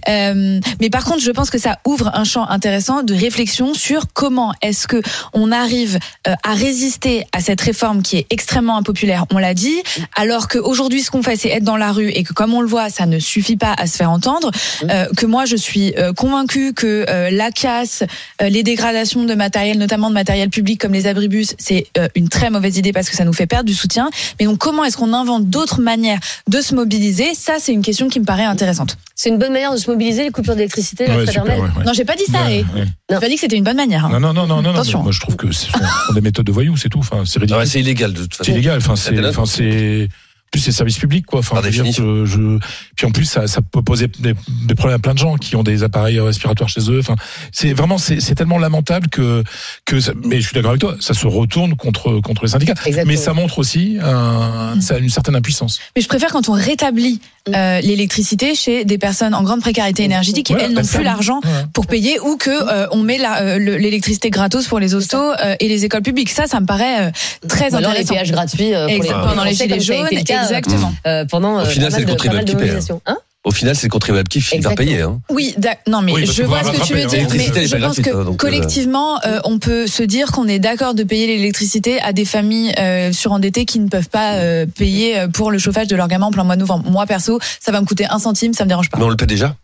Euh, 0.07 0.59
mais 0.79 0.89
par 0.89 1.03
contre, 1.05 1.19
je 1.21 1.31
pense 1.31 1.49
que 1.49 1.57
ça 1.57 1.79
ouvre 1.85 2.11
un 2.13 2.23
champ 2.23 2.47
intéressant 2.47 3.03
de 3.03 3.13
réflexion 3.29 3.73
sur 3.73 4.01
comment 4.13 4.51
est-ce 4.61 4.87
que 4.87 5.01
on 5.33 5.51
arrive 5.51 5.99
euh, 6.27 6.33
à 6.43 6.53
résister 6.53 7.25
à 7.31 7.39
cette 7.41 7.61
réforme 7.61 8.01
qui 8.01 8.17
est 8.17 8.25
extrêmement 8.31 8.77
impopulaire, 8.77 9.25
on 9.31 9.37
l'a 9.37 9.53
dit, 9.53 9.79
alors 10.15 10.47
qu'aujourd'hui, 10.47 11.01
ce 11.03 11.11
qu'on 11.11 11.21
fait, 11.21 11.35
c'est 11.35 11.49
être 11.49 11.63
dans 11.63 11.77
la 11.77 11.91
rue 11.91 12.09
et 12.09 12.23
que, 12.23 12.33
comme 12.33 12.53
on 12.53 12.61
le 12.61 12.67
voit, 12.67 12.89
ça 12.89 13.05
ne 13.05 13.19
suffit 13.19 13.55
pas 13.57 13.73
à 13.77 13.85
se 13.85 13.95
faire 13.97 14.09
entendre. 14.09 14.49
Euh, 14.89 15.05
que 15.15 15.27
moi, 15.27 15.45
je 15.45 15.55
suis 15.55 15.93
euh, 15.97 16.13
convaincue 16.13 16.73
que 16.73 17.05
euh, 17.07 17.29
la 17.29 17.51
casse, 17.51 18.03
euh, 18.41 18.49
les 18.49 18.63
dégradations 18.63 19.23
de 19.25 19.35
matériel, 19.35 19.77
notamment 19.77 20.09
de 20.09 20.15
matériel 20.15 20.49
public 20.49 20.81
comme 20.81 20.93
les 20.93 21.05
abribus, 21.05 21.55
c'est 21.57 21.85
euh, 21.97 22.07
une 22.15 22.29
très 22.29 22.49
mauvaise 22.49 22.77
idée 22.77 22.93
parce 22.93 23.09
que 23.09 23.15
ça 23.15 23.25
nous 23.25 23.33
fait 23.33 23.47
perdre 23.47 23.65
du 23.65 23.75
soutien. 23.75 24.09
Mais 24.39 24.45
donc, 24.47 24.57
comment 24.57 24.83
est-ce 24.85 24.97
qu'on 24.97 25.13
invente 25.13 25.45
d'autres 25.49 25.81
manières 25.81 26.19
de 26.47 26.61
se 26.61 26.73
mobiliser? 26.73 27.35
Ça, 27.35 27.53
c'est 27.59 27.73
une 27.73 27.83
question 27.83 28.09
qui 28.09 28.19
me 28.19 28.25
paraît 28.25 28.45
intéressante. 28.45 28.97
C'est 29.15 29.29
une 29.29 29.37
bonne 29.37 29.53
manière 29.53 29.73
de 29.73 29.77
se 29.77 29.89
mobiliser 29.91 30.23
les 30.23 30.31
coupures 30.31 30.55
d'électricité. 30.55 31.05
Ouais, 31.05 31.17
ouais, 31.17 31.39
ouais. 31.39 31.85
Non, 31.85 31.93
j'ai 31.93 32.05
pas 32.05 32.15
dit 32.15 32.25
ça. 32.31 32.43
Ouais, 32.45 32.59
et 32.59 32.65
ouais. 33.13 33.18
Pas 33.19 33.27
dit 33.29 33.35
que 33.35 33.41
c'était 33.41 33.57
une 33.57 33.63
bonne 33.63 33.77
manière. 33.77 34.05
hein. 34.05 34.09
Non, 34.11 34.19
non, 34.19 34.33
non, 34.33 34.47
non, 34.47 34.55
non, 34.57 34.61
non. 34.61 34.69
Attention. 34.71 34.99
mais 34.99 35.03
Moi, 35.03 35.11
je 35.11 35.19
trouve 35.19 35.35
que 35.35 35.51
ce 35.51 35.67
sont 35.71 35.79
des 36.13 36.21
méthodes 36.21 36.45
de 36.45 36.51
voyous, 36.51 36.77
c'est 36.77 36.89
tout. 36.89 36.99
Enfin, 36.99 37.23
c'est 37.25 37.39
ridicule. 37.39 37.59
ouais, 37.59 37.65
C'est 37.65 37.79
illégal 37.79 38.13
de 38.13 38.21
toute 38.23 38.33
c'est 38.33 38.37
façon. 38.39 38.51
illégal. 38.51 38.77
Enfin, 38.77 38.95
c'est, 38.95 39.11
délinquant. 39.11 39.41
enfin, 39.41 39.45
c'est, 39.45 40.09
plus, 40.51 40.59
c'est 40.61 40.71
service 40.71 40.97
public, 40.97 41.25
quoi. 41.25 41.39
Enfin, 41.39 41.61
je 41.69 41.83
que 41.83 42.25
je, 42.25 42.57
puis 42.95 43.05
en 43.05 43.11
plus, 43.11 43.25
ça, 43.25 43.47
ça 43.47 43.61
peut 43.61 43.81
poser 43.81 44.07
des, 44.19 44.33
des 44.65 44.75
problèmes 44.75 44.95
à 44.97 44.99
plein 44.99 45.13
de 45.13 45.19
gens 45.19 45.35
qui 45.37 45.55
ont 45.55 45.63
des 45.63 45.83
appareils 45.83 46.19
respiratoires 46.19 46.69
chez 46.69 46.81
eux. 46.89 46.99
Enfin, 46.99 47.15
c'est 47.51 47.73
vraiment, 47.73 47.97
c'est, 47.97 48.19
c'est 48.19 48.35
tellement 48.35 48.57
lamentable 48.57 49.09
que, 49.09 49.43
que, 49.85 49.99
ça- 49.99 50.13
mais 50.25 50.41
je 50.41 50.47
suis 50.47 50.53
d'accord 50.55 50.71
avec 50.71 50.81
toi, 50.81 50.95
ça 50.99 51.13
se 51.13 51.27
retourne 51.27 51.75
contre, 51.75 52.19
contre 52.21 52.43
les 52.43 52.49
syndicats. 52.49 52.73
Exactement. 52.85 53.05
Mais 53.05 53.15
ça 53.17 53.33
montre 53.33 53.59
aussi 53.59 53.97
un, 54.01 54.79
ça 54.81 54.95
a 54.95 54.97
une 54.97 55.09
certaine 55.09 55.35
impuissance. 55.35 55.79
Mais 55.95 56.01
je 56.01 56.07
préfère 56.07 56.31
quand 56.31 56.49
on 56.49 56.53
rétablit 56.53 57.21
euh, 57.55 57.79
l'électricité 57.81 58.55
chez 58.55 58.85
des 58.85 58.97
personnes 58.97 59.33
en 59.33 59.43
grande 59.43 59.61
précarité 59.61 60.03
énergétique 60.03 60.49
et 60.51 60.53
Voilà, 60.53 60.67
elles 60.69 60.75
n'ont 60.75 60.83
plus 60.85 61.03
l'argent 61.03 61.39
Ouais. 61.43 61.51
pour 61.73 61.87
payer 61.87 62.19
ou 62.19 62.37
que 62.37 62.49
euh, 62.49 62.87
on 62.91 63.01
met 63.01 63.17
la, 63.17 63.41
euh, 63.41 63.57
le- 63.59 63.77
l'électricité 63.77 64.29
gratos 64.29 64.67
pour 64.67 64.79
les 64.79 64.93
hostos 64.93 65.35
euh, 65.43 65.55
et 65.59 65.67
les 65.67 65.85
écoles 65.85 66.01
publiques. 66.01 66.29
Ça, 66.29 66.47
ça 66.47 66.59
me 66.59 66.65
paraît 66.65 67.07
euh, 67.07 67.11
très 67.47 67.73
alors 67.75 67.79
les 67.93 68.01
intéressant. 68.01 68.13
péages 68.13 68.31
gratuits 68.31 68.73
euh, 68.75 68.79
pour 68.85 68.89
les 68.89 68.95
Exact, 68.97 69.21
pendant 69.23 69.43
les 69.43 69.53
gilets 69.53 69.79
jaunes, 69.79 70.07
exactement. 70.43 70.93
euh, 71.07 71.25
pendant 71.25 71.57
Au 71.57 71.59
euh, 71.59 71.65
final, 71.65 71.91
c'est 71.91 72.01
le 72.01 72.07
contribuable 72.07 72.45
qui 72.45 72.53
paie, 72.53 72.61
mobilisations. 72.61 73.01
Hein 73.05 73.17
Au 73.43 73.51
final, 73.51 73.75
c'est 73.75 73.87
le 73.87 73.91
contribuable 73.91 74.27
qui 74.27 74.41
finit 74.41 74.61
par 74.61 74.75
payer. 74.75 75.01
Hein. 75.01 75.21
Oui, 75.29 75.55
non, 75.87 76.01
mais 76.01 76.11
Oui, 76.13 76.25
je 76.25 76.43
vois 76.43 76.63
ce 76.63 76.71
que 76.71 76.85
tu 76.85 76.93
veux 76.93 77.03
hein. 77.03 77.07
dire. 77.07 77.27
Mais 77.31 77.67
je 77.67 77.75
pense 77.75 77.81
gratuite, 77.81 78.05
que 78.05 78.09
hein, 78.09 78.23
donc, 78.25 78.33
euh, 78.33 78.37
collectivement, 78.37 79.19
euh, 79.25 79.39
on 79.45 79.59
peut 79.59 79.87
se 79.87 80.03
dire 80.03 80.31
qu'on 80.31 80.47
est 80.47 80.59
d'accord 80.59 80.93
de 80.93 81.03
payer 81.03 81.27
l'électricité 81.27 82.01
à 82.01 82.13
des 82.13 82.25
familles 82.25 82.73
euh, 82.77 83.11
surendettées 83.11 83.65
qui 83.65 83.79
ne 83.79 83.87
peuvent 83.87 84.09
pas 84.09 84.33
euh, 84.33 84.65
payer 84.65 85.25
pour 85.33 85.51
le 85.51 85.57
chauffage 85.57 85.87
de 85.87 85.95
leur 85.95 86.07
gamin 86.07 86.27
en 86.27 86.31
plein 86.31 86.43
mois 86.43 86.55
de 86.55 86.61
novembre. 86.61 86.89
Moi, 86.89 87.05
perso, 87.05 87.39
ça 87.59 87.71
va 87.71 87.79
me 87.81 87.85
coûter 87.85 88.05
un 88.09 88.19
centime, 88.19 88.53
ça 88.53 88.65
me 88.65 88.69
dérange 88.69 88.89
pas. 88.89 88.97
Mais 88.97 89.05
on 89.05 89.09
le 89.09 89.15
paie 89.15 89.25
déjà? 89.25 89.55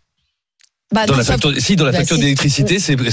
Bah, 0.95 1.05
Dans 1.05 1.17
la 1.17 1.23
ça- 1.25 1.33
facture, 1.33 1.51
si, 1.59 1.75
dans 1.75 1.83
la 1.83 1.91
Bah, 1.91 1.97
facture 1.97 2.15
si. 2.15 2.21
d'électricité, 2.21 2.79
c'est, 2.79 2.93
ah 2.93 3.03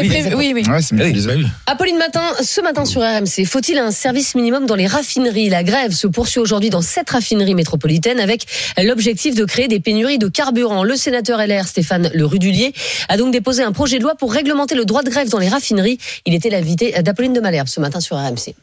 oui. 0.00 0.08
prévu- 0.08 0.34
oui, 0.34 0.52
oui. 0.56 0.62
Ouais, 0.68 0.78
Ah. 0.80 0.80
Bah 0.92 1.04
oui. 1.36 1.46
Apolline 1.66 1.96
Matin, 1.96 2.22
ce 2.42 2.60
matin 2.60 2.84
sur 2.84 3.00
RMC, 3.00 3.44
faut-il 3.44 3.78
un 3.78 3.92
service 3.92 4.34
minimum 4.34 4.66
dans 4.66 4.74
les 4.74 4.88
raffineries? 4.88 5.48
La 5.48 5.62
grève 5.62 5.92
se 5.92 6.08
poursuit 6.08 6.40
aujourd'hui 6.40 6.70
dans 6.70 6.82
sept 6.82 7.08
raffineries 7.10 7.54
métropolitaines 7.54 8.18
avec 8.18 8.44
l'objectif 8.82 9.36
de 9.36 9.44
créer 9.44 9.68
des 9.68 9.78
pénuries 9.78 10.18
de 10.18 10.26
carburant. 10.26 10.82
Le 10.82 10.96
sénateur 10.96 11.38
LR 11.40 11.68
Stéphane 11.68 12.10
Le 12.12 12.24
Rudulier 12.26 12.72
a 13.08 13.16
donc 13.16 13.32
déposé 13.32 13.62
un 13.62 13.70
projet 13.72 13.98
de 13.98 14.02
loi 14.02 14.16
pour 14.16 14.32
réglementer 14.32 14.74
le 14.74 14.84
droit 14.84 15.04
de 15.04 15.10
grève 15.10 15.28
dans 15.28 15.38
les 15.38 15.48
raffineries. 15.48 15.98
Il 16.26 16.34
était 16.34 16.50
l'invité 16.50 16.92
d'Apolline 17.02 17.32
de 17.34 17.40
Malherbe 17.40 17.68
ce 17.68 17.78
matin 17.78 18.00
sur 18.00 18.16
RMC. 18.16 18.54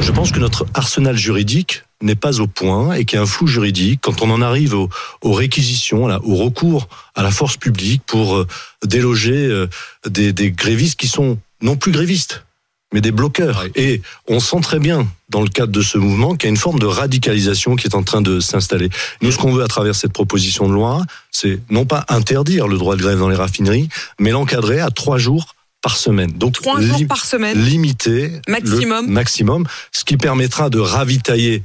Je 0.00 0.12
pense 0.12 0.30
que 0.30 0.38
notre 0.38 0.66
arsenal 0.74 1.16
juridique 1.16 1.82
n'est 2.00 2.14
pas 2.14 2.40
au 2.40 2.46
point 2.46 2.94
et 2.94 3.04
qu'il 3.04 3.16
y 3.16 3.18
a 3.18 3.22
un 3.22 3.26
flou 3.26 3.48
juridique 3.48 4.00
quand 4.02 4.22
on 4.22 4.30
en 4.30 4.40
arrive 4.40 4.74
aux, 4.74 4.88
aux 5.22 5.32
réquisitions, 5.32 6.06
là, 6.06 6.20
au 6.22 6.36
recours 6.36 6.88
à 7.16 7.22
la 7.22 7.32
force 7.32 7.56
publique 7.56 8.02
pour 8.06 8.36
euh, 8.36 8.46
déloger 8.86 9.46
euh, 9.46 9.66
des, 10.08 10.32
des 10.32 10.52
grévistes 10.52 10.98
qui 10.98 11.08
sont 11.08 11.38
non 11.60 11.74
plus 11.74 11.90
grévistes, 11.90 12.44
mais 12.92 13.00
des 13.00 13.10
bloqueurs. 13.10 13.66
Et 13.74 14.00
on 14.28 14.38
sent 14.38 14.60
très 14.62 14.78
bien, 14.78 15.08
dans 15.28 15.42
le 15.42 15.48
cadre 15.48 15.72
de 15.72 15.82
ce 15.82 15.98
mouvement, 15.98 16.36
qu'il 16.36 16.44
y 16.44 16.46
a 16.46 16.50
une 16.50 16.56
forme 16.56 16.78
de 16.78 16.86
radicalisation 16.86 17.74
qui 17.74 17.88
est 17.88 17.96
en 17.96 18.04
train 18.04 18.22
de 18.22 18.38
s'installer. 18.38 18.90
Nous, 19.22 19.32
ce 19.32 19.38
qu'on 19.38 19.52
veut 19.52 19.64
à 19.64 19.68
travers 19.68 19.96
cette 19.96 20.12
proposition 20.12 20.68
de 20.68 20.74
loi, 20.74 21.04
c'est 21.32 21.60
non 21.68 21.84
pas 21.84 22.06
interdire 22.08 22.68
le 22.68 22.78
droit 22.78 22.94
de 22.94 23.02
grève 23.02 23.18
dans 23.18 23.28
les 23.28 23.36
raffineries, 23.36 23.88
mais 24.20 24.30
l'encadrer 24.30 24.78
à 24.78 24.90
trois 24.90 25.18
jours 25.18 25.56
par 25.82 25.96
semaine. 25.96 26.30
Donc, 26.32 26.54
Trois 26.54 26.80
jours 26.80 27.00
par 27.08 27.24
semaine. 27.24 27.58
limiter 27.62 28.32
Maximum. 28.48 29.06
le 29.06 29.12
maximum, 29.12 29.66
ce 29.92 30.04
qui 30.04 30.16
permettra 30.16 30.70
de 30.70 30.78
ravitailler 30.78 31.62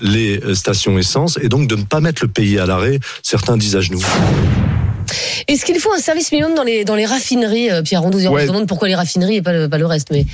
les 0.00 0.40
euh, 0.44 0.54
stations 0.54 0.98
essence 0.98 1.38
et 1.42 1.48
donc 1.48 1.66
de 1.68 1.76
ne 1.76 1.82
pas 1.82 2.00
mettre 2.00 2.22
le 2.22 2.28
pays 2.28 2.58
à 2.58 2.66
l'arrêt. 2.66 3.00
Certains 3.22 3.56
disent 3.56 3.76
à 3.76 3.80
genoux. 3.80 4.02
Est-ce 5.48 5.64
qu'il 5.64 5.78
faut 5.78 5.92
un 5.92 5.98
service 5.98 6.32
minimum 6.32 6.54
dans 6.54 6.62
les 6.62 6.84
dans 6.84 6.94
les 6.94 7.06
raffineries, 7.06 7.70
euh, 7.70 7.82
Pierre 7.82 8.02
Rondeau 8.02 8.18
On 8.18 8.38
se 8.38 8.46
demande 8.46 8.66
pourquoi 8.66 8.88
les 8.88 8.94
raffineries 8.94 9.36
et 9.36 9.42
pas 9.42 9.52
le, 9.52 9.68
pas 9.68 9.78
le 9.78 9.86
reste, 9.86 10.08
mais 10.10 10.26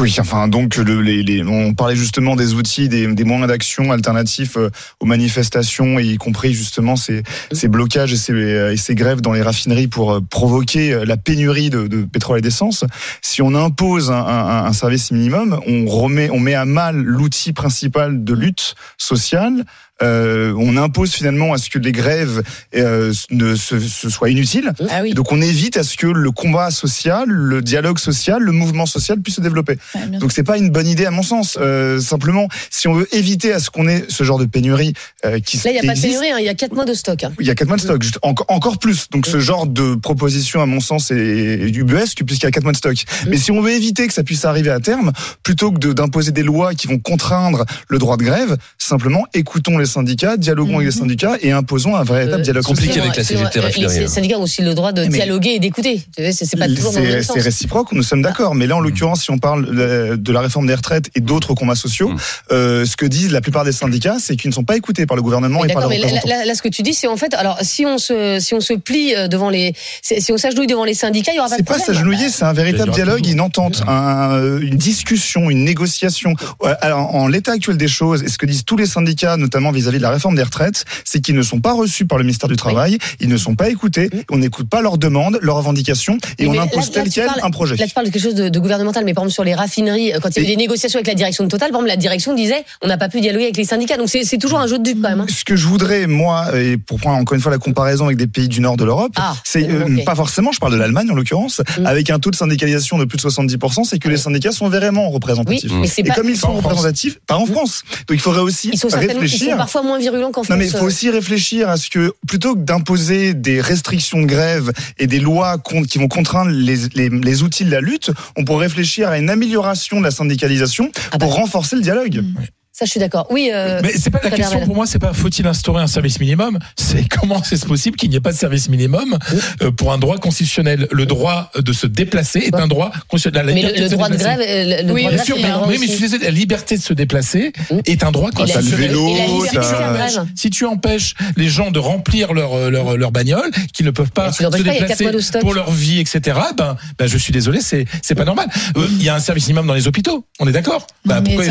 oui, 0.00 0.14
enfin 0.20 0.48
donc 0.48 0.76
le, 0.76 1.00
les, 1.00 1.22
les, 1.22 1.42
on 1.42 1.72
parlait 1.72 1.96
justement 1.96 2.36
des 2.36 2.52
outils, 2.54 2.88
des, 2.88 3.06
des 3.06 3.24
moyens 3.24 3.48
d'action 3.48 3.90
alternatifs 3.90 4.56
euh, 4.56 4.70
aux 5.00 5.06
manifestations, 5.06 5.98
et 5.98 6.04
y 6.04 6.16
compris 6.18 6.52
justement 6.52 6.96
ces, 6.96 7.22
ces 7.52 7.68
blocages 7.68 8.12
et 8.12 8.16
ces, 8.16 8.34
et 8.34 8.76
ces, 8.76 8.94
grèves 8.94 9.20
dans 9.22 9.32
les 9.32 9.42
raffineries 9.42 9.88
pour 9.88 10.12
euh, 10.12 10.20
provoquer 10.20 11.04
la 11.04 11.16
pénurie 11.16 11.70
de, 11.70 11.86
de 11.86 12.02
pétrole 12.02 12.38
et 12.38 12.42
d'essence. 12.42 12.84
Si 13.22 13.40
on 13.40 13.54
impose 13.54 14.10
un, 14.10 14.14
un, 14.14 14.64
un, 14.66 14.72
service 14.72 15.10
minimum, 15.10 15.58
on 15.66 15.86
remet, 15.86 16.30
on 16.30 16.38
met 16.38 16.54
à 16.54 16.64
mal 16.64 16.96
l'outil 16.96 17.52
principal 17.52 18.24
de 18.24 18.34
lutte 18.34 18.74
sociale 18.98 19.64
euh, 20.02 20.54
on 20.58 20.76
impose 20.76 21.12
finalement 21.12 21.52
à 21.52 21.58
ce 21.58 21.70
que 21.70 21.78
les 21.78 21.92
grèves 21.92 22.42
euh, 22.74 23.12
ne 23.30 23.54
se, 23.54 23.78
se, 23.78 24.10
soient 24.10 24.28
inutiles. 24.28 24.72
Ah 24.90 25.00
oui. 25.02 25.14
Donc 25.14 25.32
on 25.32 25.40
évite 25.40 25.76
à 25.76 25.84
ce 25.84 25.96
que 25.96 26.06
le 26.06 26.30
combat 26.30 26.70
social, 26.70 27.28
le 27.28 27.62
dialogue 27.62 27.98
social, 27.98 28.42
le 28.42 28.52
mouvement 28.52 28.86
social 28.86 29.20
puisse 29.20 29.36
se 29.36 29.40
développer. 29.40 29.78
Ouais, 29.94 30.18
Donc 30.18 30.32
c'est 30.32 30.42
pas 30.42 30.58
une 30.58 30.70
bonne 30.70 30.86
idée 30.86 31.06
à 31.06 31.10
mon 31.10 31.22
sens. 31.22 31.56
Euh, 31.60 31.98
simplement, 31.98 32.48
si 32.70 32.88
on 32.88 32.94
veut 32.94 33.08
éviter 33.14 33.52
à 33.52 33.60
ce 33.60 33.70
qu'on 33.70 33.88
ait 33.88 34.04
ce 34.08 34.22
genre 34.22 34.38
de 34.38 34.44
pénurie 34.44 34.92
euh, 35.24 35.40
qui 35.40 35.56
là 35.58 35.70
il 35.70 35.76
y 35.76 35.78
a 35.78 35.82
pas 35.82 35.94
de 35.94 36.00
pénurie, 36.00 36.30
hein, 36.30 36.36
il 36.38 36.44
y 36.44 36.50
a 36.50 36.54
quatre 36.54 36.74
mois 36.74 36.84
de 36.84 36.94
stock. 36.94 37.24
Hein. 37.24 37.32
Il 37.40 37.46
y 37.46 37.50
a 37.50 37.54
quatre 37.54 37.68
mois 37.68 37.76
de 37.76 37.82
stock, 37.82 38.02
juste, 38.02 38.18
encore, 38.22 38.46
encore 38.50 38.78
plus. 38.78 39.08
Donc 39.10 39.26
ce 39.26 39.40
genre 39.40 39.66
de 39.66 39.94
proposition 39.94 40.60
à 40.60 40.66
mon 40.66 40.80
sens 40.80 41.10
est 41.10 41.70
du 41.70 41.80
UBS 41.80 42.14
puisqu'il 42.14 42.44
y 42.44 42.46
a 42.46 42.50
quatre 42.50 42.64
mois 42.64 42.72
de 42.72 42.76
stock. 42.76 42.96
Mmh. 42.96 43.28
Mais 43.30 43.38
si 43.38 43.50
on 43.50 43.62
veut 43.62 43.72
éviter 43.72 44.06
que 44.06 44.12
ça 44.12 44.22
puisse 44.22 44.44
arriver 44.44 44.70
à 44.70 44.80
terme, 44.80 45.12
plutôt 45.42 45.72
que 45.72 45.92
d'imposer 45.92 46.32
des 46.32 46.42
lois 46.42 46.74
qui 46.74 46.86
vont 46.86 46.98
contraindre 46.98 47.64
le 47.88 47.98
droit 47.98 48.18
de 48.18 48.24
grève, 48.24 48.56
simplement 48.78 49.24
écoutons 49.32 49.78
les 49.78 49.85
syndicats, 49.86 50.36
dialoguons 50.36 50.72
mmh. 50.72 50.76
avec 50.76 50.86
les 50.86 50.92
syndicats 50.92 51.36
et 51.40 51.52
imposons 51.52 51.96
un 51.96 52.04
véritable 52.04 52.42
dialogue 52.42 52.64
compliqué 52.64 53.00
avec 53.00 53.16
la 53.16 53.24
CGT. 53.24 53.60
Les 53.78 54.08
syndicats 54.08 54.38
ont 54.38 54.42
aussi 54.42 54.62
le 54.62 54.74
droit 54.74 54.92
de 54.92 55.02
Mais 55.02 55.08
dialoguer 55.08 55.50
et 55.50 55.58
d'écouter. 55.58 56.02
C'est 56.32 56.58
pas 56.58 56.68
toujours 56.68 56.92
C'est 56.92 57.40
réciproque, 57.40 57.92
nous 57.92 58.02
sommes 58.02 58.22
d'accord. 58.22 58.54
Mais 58.54 58.66
là, 58.66 58.76
en 58.76 58.80
l'occurrence, 58.80 59.22
si 59.22 59.30
on 59.30 59.38
parle 59.38 60.16
de 60.16 60.32
la 60.32 60.40
réforme 60.40 60.66
des 60.66 60.74
retraites 60.74 61.10
et 61.14 61.20
d'autres 61.20 61.54
combats 61.54 61.74
sociaux, 61.74 62.10
mmh. 62.10 62.16
euh, 62.52 62.84
ce 62.84 62.96
que 62.96 63.06
disent 63.06 63.32
la 63.32 63.40
plupart 63.40 63.64
des 63.64 63.72
syndicats, 63.72 64.16
c'est 64.20 64.36
qu'ils 64.36 64.50
ne 64.50 64.54
sont 64.54 64.64
pas 64.64 64.76
écoutés 64.76 65.06
par 65.06 65.16
le 65.16 65.22
gouvernement 65.22 65.64
et 65.64 65.72
par 65.72 65.88
les 65.88 65.96
représentants. 65.96 66.28
Là, 66.28 66.44
là, 66.44 66.54
ce 66.54 66.62
que 66.62 66.68
tu 66.68 66.82
dis, 66.82 66.94
c'est 66.94 67.06
en 67.06 67.16
fait, 67.16 67.34
alors 67.34 67.58
si 67.62 67.86
on 67.86 67.98
se 67.98 68.38
si 68.40 68.54
on 68.54 68.60
se 68.60 68.74
plie 68.74 69.14
devant 69.28 69.50
les, 69.50 69.74
si 70.02 70.32
on 70.32 70.36
s'agenouille 70.36 70.66
devant 70.66 70.84
les 70.84 70.94
syndicats, 70.94 71.32
il 71.32 71.36
y 71.36 71.38
aura 71.38 71.48
pas 71.48 71.56
de 71.56 71.62
problème. 71.62 71.84
C'est 71.84 71.92
pas 71.92 71.94
s'agenouiller, 71.94 72.28
c'est 72.28 72.44
un 72.44 72.52
véritable 72.52 72.90
dialogue, 72.92 73.26
une 73.26 73.40
entente, 73.40 73.82
un, 73.86 74.58
une 74.60 74.76
discussion, 74.76 75.50
une 75.50 75.64
négociation. 75.64 76.34
Alors, 76.80 77.14
en 77.14 77.28
l'état 77.28 77.52
actuel 77.52 77.76
des 77.76 77.88
choses, 77.88 78.22
et 78.22 78.28
ce 78.28 78.38
que 78.38 78.46
disent 78.46 78.64
tous 78.64 78.76
les 78.76 78.86
syndicats, 78.86 79.36
notamment 79.36 79.72
vis-à-vis 79.76 79.96
-vis 79.96 80.00
de 80.00 80.02
la 80.02 80.10
réforme 80.10 80.34
des 80.34 80.42
retraites, 80.42 80.84
c'est 81.04 81.20
qu'ils 81.20 81.34
ne 81.34 81.42
sont 81.42 81.60
pas 81.60 81.72
reçus 81.72 82.06
par 82.06 82.18
le 82.18 82.24
ministère 82.24 82.48
du 82.48 82.56
Travail, 82.56 82.92
oui. 82.92 83.16
ils 83.20 83.28
ne 83.28 83.36
sont 83.36 83.54
pas 83.54 83.68
écoutés, 83.68 84.10
on 84.30 84.38
n'écoute 84.38 84.68
pas 84.68 84.82
leurs 84.82 84.98
demandes, 84.98 85.38
leurs 85.42 85.56
revendications, 85.56 86.18
et 86.38 86.48
mais 86.48 86.58
on 86.58 86.62
impose 86.62 86.88
là, 86.88 86.92
tel 86.92 87.04
là, 87.04 87.10
quel 87.14 87.26
parles, 87.26 87.40
un 87.42 87.50
projet. 87.50 87.76
Là, 87.76 87.86
tu 87.86 87.94
parles 87.94 88.06
de 88.06 88.12
quelque 88.12 88.22
chose 88.22 88.34
de, 88.34 88.48
de, 88.48 88.58
gouvernemental, 88.58 89.04
mais 89.04 89.14
par 89.14 89.24
exemple 89.24 89.34
sur 89.34 89.44
les 89.44 89.54
raffineries, 89.54 90.12
quand 90.22 90.30
il 90.30 90.36
y 90.36 90.40
a 90.40 90.42
eu 90.44 90.50
des 90.52 90.56
négociations 90.56 90.98
avec 90.98 91.06
la 91.06 91.14
direction 91.14 91.44
de 91.44 91.48
Total, 91.48 91.70
par 91.70 91.80
exemple, 91.80 91.88
la 91.88 91.96
direction 91.96 92.34
disait 92.34 92.64
on 92.82 92.88
n'a 92.88 92.98
pas 92.98 93.08
pu 93.08 93.20
dialoguer 93.20 93.44
avec 93.44 93.56
les 93.56 93.64
syndicats, 93.64 93.96
donc 93.96 94.08
c'est 94.08 94.38
toujours 94.38 94.60
un 94.60 94.66
jeu 94.66 94.78
de 94.78 94.82
dupe 94.82 95.02
quand 95.02 95.10
même. 95.10 95.20
Hein. 95.20 95.26
Ce 95.28 95.44
que 95.44 95.56
je 95.56 95.66
voudrais, 95.66 96.06
moi, 96.06 96.46
et 96.58 96.76
pour 96.76 96.98
prendre 96.98 97.18
encore 97.18 97.34
une 97.34 97.40
fois 97.40 97.52
la 97.52 97.58
comparaison 97.58 98.06
avec 98.06 98.16
des 98.16 98.26
pays 98.26 98.48
du 98.48 98.60
nord 98.60 98.76
de 98.76 98.84
l'Europe, 98.84 99.12
ah, 99.16 99.34
c'est 99.44 99.68
euh, 99.68 99.84
okay. 99.84 100.04
pas 100.04 100.14
forcément, 100.14 100.52
je 100.52 100.58
parle 100.58 100.72
de 100.72 100.78
l'Allemagne 100.78 101.10
en 101.10 101.14
l'occurrence, 101.14 101.60
mmh. 101.60 101.86
avec 101.86 102.10
un 102.10 102.18
taux 102.18 102.30
de 102.30 102.36
syndicalisation 102.36 102.98
de 102.98 103.04
plus 103.04 103.18
de 103.18 103.22
70%, 103.22 103.84
c'est 103.84 103.98
que 103.98 104.08
les 104.08 104.16
syndicats 104.16 104.52
sont 104.52 104.68
vraiment 104.68 105.10
représentatifs. 105.10 105.70
Oui, 105.72 105.90
et 105.96 106.02
pas, 106.04 106.14
comme 106.14 106.28
ils 106.28 106.36
sont 106.36 106.52
représentatifs, 106.52 107.18
pas 107.26 107.36
en 107.36 107.46
France. 107.46 107.82
Donc 108.06 108.16
il 108.16 108.20
faudrait 108.20 108.40
aussi 108.40 108.70
ils 108.72 108.94
réfléchir. 108.94 109.65
Parfois 109.66 109.82
moins 109.82 109.98
virulents 109.98 110.30
qu'en 110.30 110.44
France. 110.44 110.50
Non 110.50 110.56
mais 110.56 110.68
il 110.68 110.70
faut 110.70 110.84
aussi 110.84 111.10
réfléchir 111.10 111.68
à 111.68 111.76
ce 111.76 111.90
que 111.90 112.14
plutôt 112.28 112.54
que 112.54 112.60
d'imposer 112.60 113.34
des 113.34 113.60
restrictions 113.60 114.22
de 114.22 114.26
grève 114.26 114.70
et 114.96 115.08
des 115.08 115.18
lois 115.18 115.56
qui 115.88 115.98
vont 115.98 116.06
contraindre 116.06 116.52
les, 116.52 116.76
les, 116.94 117.08
les, 117.08 117.42
outils 117.42 117.64
de 117.64 117.72
la 117.72 117.80
lutte, 117.80 118.12
on 118.36 118.44
pourrait 118.44 118.66
réfléchir 118.66 119.08
à 119.08 119.18
une 119.18 119.28
amélioration 119.28 119.98
de 119.98 120.04
la 120.04 120.12
syndicalisation 120.12 120.92
ah 120.94 121.18
bah. 121.18 121.26
pour 121.26 121.34
renforcer 121.34 121.74
le 121.74 121.82
dialogue. 121.82 122.18
Mmh. 122.18 122.34
Ça, 122.78 122.84
je 122.84 122.90
suis 122.90 123.00
d'accord. 123.00 123.26
Oui. 123.30 123.50
Euh, 123.54 123.80
mais 123.82 123.92
c'est 123.96 124.10
pas 124.10 124.20
la 124.22 124.30
question 124.30 124.60
pour 124.66 124.74
moi. 124.74 124.86
C'est 124.86 124.98
pas 124.98 125.14
faut-il 125.14 125.46
instaurer 125.46 125.82
un 125.82 125.86
service 125.86 126.20
minimum. 126.20 126.58
C'est 126.76 127.08
comment 127.20 127.42
c'est 127.42 127.64
possible 127.64 127.96
qu'il 127.96 128.10
n'y 128.10 128.16
ait 128.16 128.20
pas 128.20 128.32
de 128.32 128.36
service 128.36 128.68
minimum 128.68 129.16
euh, 129.62 129.70
pour 129.70 129.94
un 129.94 129.98
droit 129.98 130.18
constitutionnel. 130.18 130.86
Le 130.90 131.06
droit 131.06 131.50
de 131.58 131.72
se 131.72 131.86
déplacer 131.86 132.40
est 132.40 132.54
un 132.54 132.66
droit 132.66 132.92
constitutionnel. 133.08 133.54
mais 133.54 133.62
le, 133.62 133.84
le 133.84 133.88
droit 133.88 134.10
de 134.10 134.16
grève, 134.16 134.40
le 134.40 134.92
oui, 134.92 135.04
droit 135.04 135.12
bien 135.14 135.24
sûr. 135.24 135.36
Mais, 135.40 135.48
oui, 135.68 135.78
mais 135.80 135.86
je 135.86 135.92
suis 135.92 136.02
désolé, 136.02 136.24
la 136.26 136.30
liberté 136.30 136.76
de 136.76 136.82
se 136.82 136.92
déplacer 136.92 137.54
est 137.86 138.04
un 138.04 138.12
droit 138.12 138.30
constitutionnel. 138.30 138.88
Vélo, 138.88 139.08
et 139.08 139.56
la 139.56 140.08
ça... 140.10 140.26
Si 140.34 140.50
tu 140.50 140.66
empêches 140.66 141.14
les 141.38 141.48
gens 141.48 141.70
de 141.70 141.78
remplir 141.78 142.34
leur 142.34 142.70
leur, 142.70 142.98
leur 142.98 143.10
bagnole, 143.10 143.50
qui 143.72 143.84
ne 143.84 143.90
peuvent 143.90 144.12
pas 144.12 144.32
se 144.32 144.44
déplacer 144.44 145.08
pour 145.40 145.54
leur 145.54 145.70
vie, 145.70 145.98
etc. 145.98 146.38
Ben, 146.54 146.76
ben 146.98 147.08
je 147.08 147.16
suis 147.16 147.32
désolé, 147.32 147.62
c'est 147.62 147.86
c'est 148.02 148.14
pas 148.14 148.26
normal. 148.26 148.50
Il 148.76 149.02
y 149.02 149.08
a 149.08 149.14
un 149.14 149.20
service 149.20 149.46
minimum 149.46 149.66
dans 149.66 149.72
les 149.72 149.88
hôpitaux. 149.88 150.26
On 150.40 150.46
est 150.46 150.52
d'accord? 150.52 150.86
Ben, 151.06 151.22
pourquoi 151.22 151.44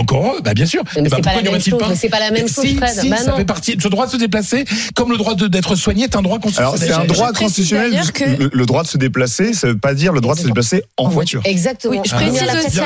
encore 0.00 0.26
heureux, 0.26 0.40
bah 0.42 0.54
bien 0.54 0.66
sûr. 0.66 0.82
Mais 0.96 1.08
bah, 1.08 1.16
c'est 1.16 1.22
pas, 1.22 1.34
la 1.42 1.50
même 1.50 1.60
chose. 1.60 1.80
C'est 1.94 2.08
pas 2.08 2.20
la 2.20 2.30
même 2.30 2.48
chose, 2.48 2.64
si, 2.64 2.76
Fred. 2.76 2.90
Si, 2.90 3.08
bah 3.08 3.16
ça 3.16 3.32
fait 3.34 3.44
partie. 3.44 3.76
Ce 3.80 3.88
droit 3.88 4.06
de 4.06 4.12
se 4.12 4.16
déplacer, 4.16 4.64
comme 4.94 5.10
le 5.10 5.18
droit 5.18 5.34
d'être 5.34 5.74
soigné, 5.76 6.04
est 6.04 6.16
un 6.16 6.22
droit 6.22 6.38
constitutionnel. 6.38 6.84
Alors 6.84 6.96
c'est 6.96 7.12
un 7.12 7.14
droit 7.14 7.32
constitutionnel. 7.32 8.00
Que... 8.12 8.24
Le, 8.24 8.50
le, 8.52 8.66
droit 8.66 8.82
de 8.82 8.88
se 8.88 8.98
déplacer, 8.98 9.52
ça 9.52 9.68
veut 9.68 9.78
pas 9.78 9.94
dire 9.94 10.12
le 10.12 10.20
droit 10.20 10.34
de 10.34 10.40
se 10.40 10.46
déplacer 10.46 10.82
en 10.96 11.08
voiture. 11.08 11.42
Exactement. 11.44 11.94
Oui, 11.94 12.00
je 12.04 12.14
précise 12.14 12.42
ah, 12.42 12.56
aussi. 12.58 12.76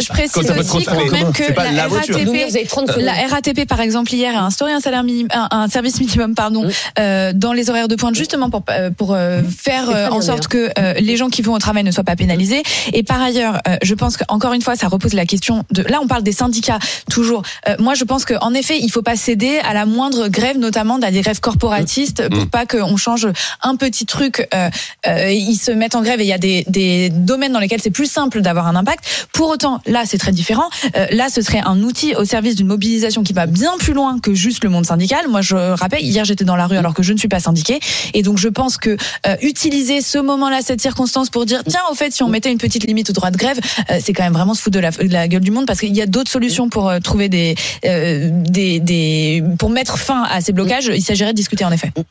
Je 0.00 0.08
précise 0.08 0.50
aussi 0.58 0.84
quand 0.84 1.10
même 1.10 1.32
que 1.32 1.52
la 1.52 1.88
RATP, 1.88 2.98
la 2.98 3.12
RATP 3.28 3.66
par 3.66 3.80
exemple 3.80 4.12
hier 4.12 4.36
a 4.36 4.44
instauré 4.44 4.72
un 4.72 4.80
salaire 4.80 5.04
minimum, 5.04 5.28
un 5.32 5.68
service 5.68 6.00
minimum 6.00 6.34
pardon, 6.34 6.68
dans 6.96 7.52
les 7.52 7.70
horaires 7.70 7.88
de 7.88 7.96
pointe 7.96 8.14
justement 8.14 8.50
pour 8.50 8.64
pour 8.96 9.16
faire 9.58 10.12
en 10.12 10.20
sorte 10.20 10.48
que 10.48 10.70
les 11.00 11.16
gens 11.16 11.28
qui 11.28 11.42
vont 11.42 11.54
au 11.54 11.58
travail 11.58 11.84
ne 11.84 11.90
soient 11.90 12.04
pas 12.04 12.16
pénalisés. 12.16 12.62
Et 12.92 13.02
par 13.02 13.20
ailleurs, 13.20 13.60
je 13.82 13.94
pense 13.94 14.16
qu'encore 14.16 14.52
une 14.52 14.62
fois, 14.62 14.76
ça 14.76 14.88
repose 14.88 15.14
la 15.14 15.26
question 15.26 15.51
de 15.70 15.82
là 15.82 16.00
on 16.02 16.06
parle 16.06 16.22
des 16.22 16.32
syndicats 16.32 16.78
toujours. 17.10 17.42
Euh, 17.68 17.76
moi, 17.78 17.94
je 17.94 18.04
pense 18.04 18.24
qu'en 18.24 18.54
effet, 18.54 18.78
il 18.80 18.90
faut 18.90 19.02
pas 19.02 19.16
céder 19.16 19.58
à 19.64 19.74
la 19.74 19.86
moindre 19.86 20.28
grève, 20.28 20.58
notamment 20.58 20.98
dans 20.98 21.10
des 21.10 21.20
grèves 21.20 21.40
corporatistes, 21.40 22.28
pour 22.28 22.46
pas 22.46 22.66
qu'on 22.66 22.96
change 22.96 23.28
un 23.62 23.76
petit 23.76 24.06
truc. 24.06 24.48
Euh, 24.54 24.70
euh, 25.06 25.30
ils 25.30 25.56
se 25.56 25.70
mettent 25.70 25.94
en 25.94 26.02
grève 26.02 26.20
et 26.20 26.24
il 26.24 26.28
y 26.28 26.32
a 26.32 26.38
des, 26.38 26.64
des 26.68 27.10
domaines 27.10 27.52
dans 27.52 27.60
lesquels 27.60 27.80
c'est 27.80 27.90
plus 27.90 28.10
simple 28.10 28.40
d'avoir 28.40 28.66
un 28.66 28.76
impact. 28.76 29.28
Pour 29.32 29.48
autant, 29.48 29.80
là, 29.86 30.04
c'est 30.06 30.18
très 30.18 30.32
différent. 30.32 30.68
Euh, 30.96 31.06
là, 31.10 31.28
ce 31.28 31.42
serait 31.42 31.62
un 31.64 31.82
outil 31.82 32.14
au 32.14 32.24
service 32.24 32.56
d'une 32.56 32.66
mobilisation 32.66 33.22
qui 33.22 33.32
va 33.32 33.46
bien 33.46 33.72
plus 33.78 33.92
loin 33.92 34.18
que 34.18 34.34
juste 34.34 34.64
le 34.64 34.70
monde 34.70 34.86
syndical. 34.86 35.28
Moi, 35.28 35.42
je 35.42 35.56
rappelle, 35.56 36.02
hier, 36.02 36.24
j'étais 36.24 36.44
dans 36.44 36.56
la 36.56 36.66
rue 36.66 36.76
alors 36.76 36.94
que 36.94 37.02
je 37.02 37.12
ne 37.12 37.18
suis 37.18 37.28
pas 37.28 37.40
syndiquée, 37.40 37.80
et 38.14 38.22
donc 38.22 38.38
je 38.38 38.48
pense 38.48 38.76
que 38.76 38.96
utiliser 39.40 40.00
ce 40.00 40.18
moment-là, 40.18 40.60
cette 40.62 40.80
circonstance, 40.80 41.30
pour 41.30 41.46
dire 41.46 41.62
tiens, 41.66 41.80
au 41.90 41.94
fait, 41.94 42.12
si 42.12 42.22
on 42.22 42.28
mettait 42.28 42.50
une 42.50 42.58
petite 42.58 42.84
limite 42.84 43.10
au 43.10 43.12
droit 43.12 43.30
de 43.30 43.36
grève, 43.36 43.58
c'est 44.00 44.12
quand 44.12 44.22
même 44.22 44.32
vraiment 44.32 44.54
se 44.54 44.62
foutre 44.62 44.76
de 44.76 44.80
la, 44.80 44.90
de 44.90 45.12
la 45.12 45.28
gueule 45.28 45.41
du 45.42 45.50
monde 45.50 45.66
parce 45.66 45.80
qu'il 45.80 45.94
y 45.94 46.02
a 46.02 46.06
d'autres 46.06 46.30
solutions 46.30 46.68
pour 46.68 46.88
euh, 46.88 46.98
trouver 46.98 47.28
des, 47.28 47.54
euh, 47.84 48.30
des, 48.32 48.80
des, 48.80 49.42
pour 49.58 49.70
mettre 49.70 49.98
fin 49.98 50.24
à 50.24 50.40
ces 50.40 50.52
blocages. 50.52 50.90
Il 50.94 51.02
s'agirait 51.02 51.32
de 51.32 51.36
discuter 51.36 51.64
en 51.64 51.72
effet. 51.72 51.92